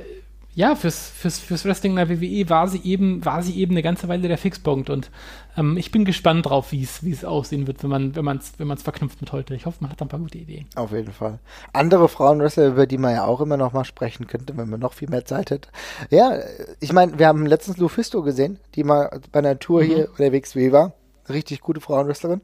[0.54, 3.82] ja, fürs, fürs, fürs Wrestling in der WWE war sie eben, war sie eben eine
[3.82, 5.10] ganze Weile der Fixpunkt und
[5.56, 8.38] ähm, ich bin gespannt drauf, wie es, wie es aussehen wird, wenn man, wenn man
[8.38, 9.54] es, wenn man es verknüpft mit heute.
[9.54, 10.66] Ich hoffe, man hat ein paar gute Ideen.
[10.74, 11.38] Auf jeden Fall.
[11.72, 14.92] Andere Frauenwrestler, über die man ja auch immer noch mal sprechen könnte, wenn man noch
[14.92, 15.68] viel mehr Zeit hätte.
[16.10, 16.38] Ja,
[16.80, 20.72] ich meine, wir haben letztens Lufisto gesehen, die mal bei einer Tour hier unterwegs wie
[20.72, 20.94] war.
[21.28, 22.40] Richtig gute Frauenwrestlerin.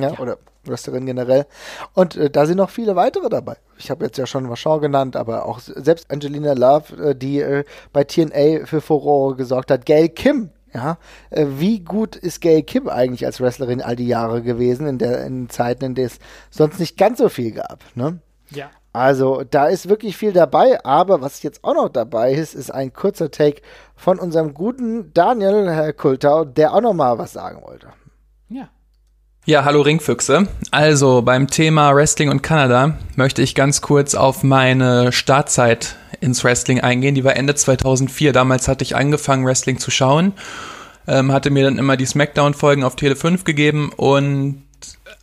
[0.00, 1.46] Ja, oder Wrestlerin generell.
[1.94, 3.56] Und äh, da sind noch viele weitere dabei.
[3.78, 7.64] Ich habe jetzt ja schon Vachon genannt, aber auch selbst Angelina Love, äh, die äh,
[7.92, 9.86] bei TNA für Furore gesorgt hat.
[9.86, 10.98] Gail Kim, ja.
[11.30, 15.24] Äh, wie gut ist Gail Kim eigentlich als Wrestlerin all die Jahre gewesen, in, der,
[15.26, 16.18] in Zeiten, in denen es
[16.50, 18.20] sonst nicht ganz so viel gab, ne?
[18.50, 18.70] Ja.
[18.92, 22.92] Also da ist wirklich viel dabei, aber was jetzt auch noch dabei ist, ist ein
[22.92, 23.62] kurzer Take
[23.96, 27.88] von unserem guten Daniel, Herr Kultau, der auch noch mal was sagen wollte.
[28.50, 28.68] Ja.
[29.44, 30.46] Ja, hallo Ringfüchse.
[30.70, 36.80] Also beim Thema Wrestling und Kanada möchte ich ganz kurz auf meine Startzeit ins Wrestling
[36.80, 37.16] eingehen.
[37.16, 38.32] Die war Ende 2004.
[38.32, 40.32] Damals hatte ich angefangen, Wrestling zu schauen,
[41.08, 44.62] ähm, hatte mir dann immer die Smackdown-Folgen auf Tele 5 gegeben und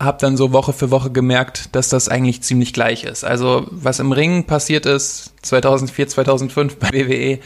[0.01, 3.23] habe dann so Woche für Woche gemerkt, dass das eigentlich ziemlich gleich ist.
[3.23, 7.39] Also was im Ring passiert ist 2004, 2005 bei WWE,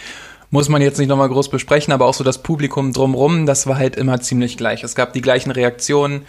[0.49, 3.78] muss man jetzt nicht nochmal groß besprechen, aber auch so das Publikum drumrum, das war
[3.78, 4.84] halt immer ziemlich gleich.
[4.84, 6.26] Es gab die gleichen Reaktionen.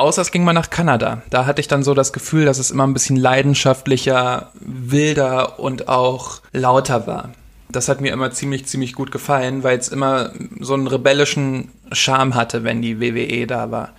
[0.00, 1.20] Außer es ging mal nach Kanada.
[1.28, 5.88] Da hatte ich dann so das Gefühl, dass es immer ein bisschen leidenschaftlicher, wilder und
[5.88, 7.32] auch lauter war.
[7.68, 12.34] Das hat mir immer ziemlich, ziemlich gut gefallen, weil es immer so einen rebellischen Charme
[12.34, 13.90] hatte, wenn die WWE da war.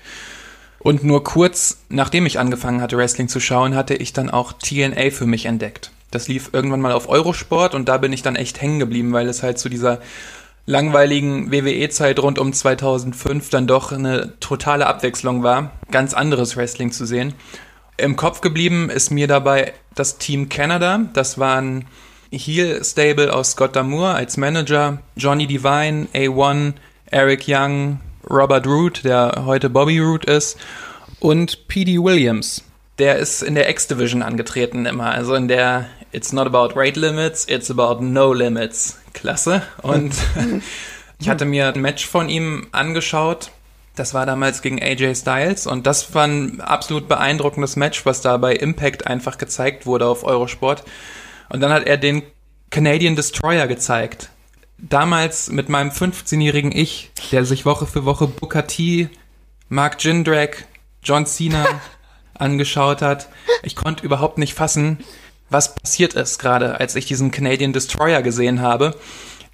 [0.79, 5.11] Und nur kurz nachdem ich angefangen hatte, Wrestling zu schauen, hatte ich dann auch TNA
[5.11, 5.91] für mich entdeckt.
[6.09, 9.27] Das lief irgendwann mal auf Eurosport und da bin ich dann echt hängen geblieben, weil
[9.27, 9.99] es halt zu dieser
[10.65, 17.05] langweiligen WWE-Zeit rund um 2005 dann doch eine totale Abwechslung war, ganz anderes Wrestling zu
[17.05, 17.33] sehen.
[17.97, 21.01] Im Kopf geblieben ist mir dabei das Team Canada.
[21.13, 21.85] Das waren
[22.31, 26.73] Heel-Stable aus Scott Damour als Manager, Johnny Devine, A1,
[27.07, 27.99] Eric Young,
[28.29, 30.57] Robert Root, der heute Bobby Root ist,
[31.19, 31.99] und P.D.
[31.99, 32.63] Williams.
[32.99, 37.45] Der ist in der X-Division angetreten immer, also in der It's not about weight limits,
[37.47, 39.61] it's about no limits Klasse.
[39.81, 40.13] Und
[41.19, 43.51] ich hatte mir ein Match von ihm angeschaut.
[43.95, 48.37] Das war damals gegen AJ Styles und das war ein absolut beeindruckendes Match, was da
[48.37, 50.83] bei Impact einfach gezeigt wurde auf Eurosport.
[51.49, 52.23] Und dann hat er den
[52.69, 54.29] Canadian Destroyer gezeigt.
[54.77, 59.09] Damals mit meinem 15-jährigen Ich, der sich Woche für Woche Booker T,
[59.67, 60.65] Mark Jindrak,
[61.03, 61.65] John Cena
[62.33, 63.27] angeschaut hat.
[63.61, 64.99] Ich konnte überhaupt nicht fassen,
[65.51, 68.95] was passiert ist gerade, als ich diesen Canadian Destroyer gesehen habe.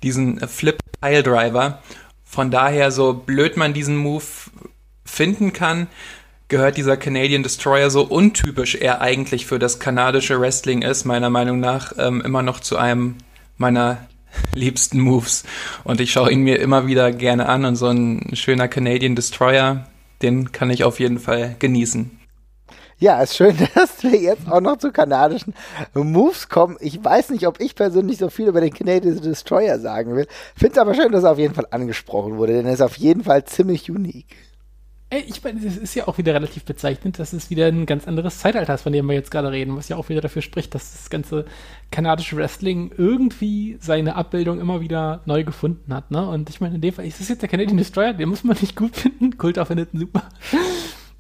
[0.04, 1.82] Diesen Flip Pile Driver.
[2.24, 4.24] Von daher, so blöd man diesen Move
[5.06, 5.88] finden kann,
[6.50, 11.60] gehört dieser Canadian Destroyer so untypisch er eigentlich für das kanadische Wrestling ist, meiner Meinung
[11.60, 13.16] nach, ähm, immer noch zu einem
[13.58, 14.08] meiner
[14.54, 15.44] liebsten Moves.
[15.84, 19.88] Und ich schaue ihn mir immer wieder gerne an und so ein schöner Canadian Destroyer,
[20.22, 22.17] den kann ich auf jeden Fall genießen.
[23.00, 25.54] Ja, ist schön, dass wir jetzt auch noch zu kanadischen
[25.94, 26.78] Moves kommen.
[26.80, 30.28] Ich weiß nicht, ob ich persönlich so viel über den Canadian Destroyer sagen will.
[30.56, 32.98] Finde es aber schön, dass er auf jeden Fall angesprochen wurde, denn er ist auf
[32.98, 34.36] jeden Fall ziemlich unique.
[35.10, 38.40] Ich meine, es ist ja auch wieder relativ bezeichnend, dass es wieder ein ganz anderes
[38.40, 40.92] Zeitalter ist, von dem wir jetzt gerade reden, was ja auch wieder dafür spricht, dass
[40.92, 41.46] das ganze
[41.92, 46.12] kanadische Wrestling irgendwie seine Abbildung immer wieder neu gefunden hat.
[46.12, 46.28] Ne?
[46.28, 48.58] Und ich meine, in dem Fall ist das jetzt der Canadian Destroyer, den muss man
[48.60, 49.38] nicht gut finden.
[49.38, 50.24] Kult auch findet ihn super.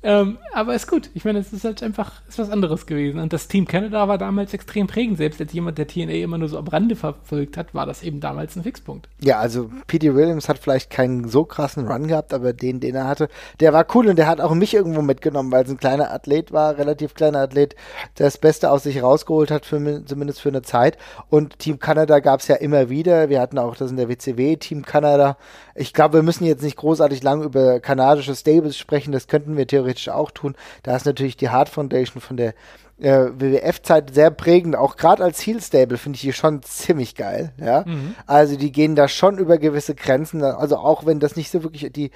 [0.03, 1.09] Ähm, Aber ist gut.
[1.15, 3.19] Ich meine, es ist halt einfach ist was anderes gewesen.
[3.19, 5.17] Und das Team Canada war damals extrem prägend.
[5.17, 8.19] Selbst als jemand, der TNA immer nur so am Rande verfolgt hat, war das eben
[8.19, 9.09] damals ein Fixpunkt.
[9.19, 10.13] Ja, also P.D.
[10.13, 13.27] Williams hat vielleicht keinen so krassen Run gehabt, aber den, den er hatte,
[13.59, 16.51] der war cool und der hat auch mich irgendwo mitgenommen, weil es ein kleiner Athlet
[16.51, 17.75] war, relativ kleiner Athlet,
[18.19, 20.97] der das Beste aus sich rausgeholt hat, für, zumindest für eine Zeit.
[21.29, 23.29] Und Team Canada gab es ja immer wieder.
[23.29, 25.37] Wir hatten auch das in der WCW, Team Canada.
[25.73, 29.65] Ich glaube, wir müssen jetzt nicht großartig lang über kanadische Stables sprechen, das könnten wir
[29.67, 30.55] theoretisch auch tun.
[30.83, 32.53] Da ist natürlich die Hard Foundation von der
[32.99, 37.51] äh, WWF-Zeit sehr prägend, auch gerade als Heel Stable finde ich die schon ziemlich geil,
[37.57, 37.83] ja.
[37.85, 38.15] Mhm.
[38.25, 41.91] Also die gehen da schon über gewisse Grenzen, also auch wenn das nicht so wirklich
[41.91, 42.11] die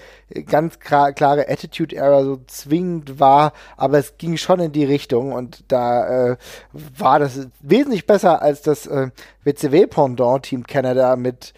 [0.47, 6.31] ganz klare Attitude-Era so zwingend war, aber es ging schon in die Richtung und da
[6.31, 6.37] äh,
[6.97, 9.11] war das wesentlich besser als das äh,
[9.43, 11.53] WCW-Pendant Team Canada mit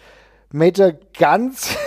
[0.52, 1.76] Major Guns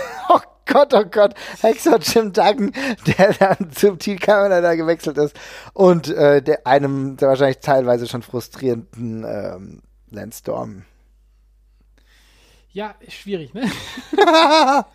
[0.68, 2.72] Gott, oh Gott, Hexer Jim Duggan,
[3.06, 5.36] der dann zum Team Canada gewechselt ist
[5.74, 10.84] und äh, der einem der wahrscheinlich teilweise schon frustrierenden ähm, Lance Storm.
[12.72, 13.70] Ja, schwierig, ne?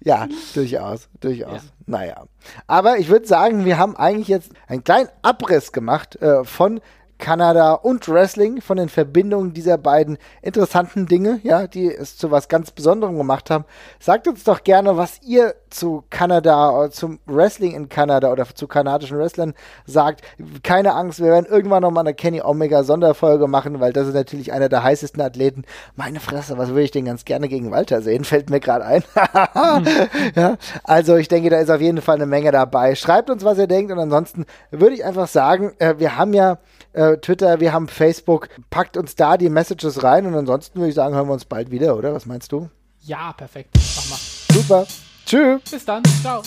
[0.00, 1.62] ja, durchaus, durchaus.
[1.64, 1.70] Ja.
[1.86, 2.24] Naja.
[2.66, 6.80] Aber ich würde sagen, wir haben eigentlich jetzt einen kleinen Abriss gemacht äh, von
[7.18, 12.48] Kanada und Wrestling, von den Verbindungen dieser beiden interessanten Dinge, ja, die es zu was
[12.48, 13.64] ganz Besonderem gemacht haben.
[13.98, 18.66] Sagt uns doch gerne, was ihr zu Kanada, oder zum Wrestling in Kanada oder zu
[18.66, 19.54] kanadischen Wrestlern
[19.84, 20.22] sagt.
[20.62, 24.52] Keine Angst, wir werden irgendwann nochmal eine Kenny Omega Sonderfolge machen, weil das ist natürlich
[24.52, 25.64] einer der heißesten Athleten.
[25.94, 28.24] Meine Fresse, was würde ich denn ganz gerne gegen Walter sehen?
[28.36, 29.04] Fällt mir gerade ein.
[30.34, 32.94] ja, also ich denke, da ist auf jeden Fall eine Menge dabei.
[32.94, 36.58] Schreibt uns, was ihr denkt und ansonsten würde ich einfach sagen, äh, wir haben ja
[36.96, 38.48] äh, Twitter, wir haben Facebook.
[38.70, 41.70] Packt uns da die Messages rein und ansonsten würde ich sagen, hören wir uns bald
[41.70, 42.14] wieder, oder?
[42.14, 42.68] Was meinst du?
[43.02, 43.70] Ja, perfekt.
[43.74, 44.18] Mach mal.
[44.52, 44.86] Super.
[45.24, 45.60] Tschüss.
[45.70, 46.02] Bis dann.
[46.22, 46.42] Ciao.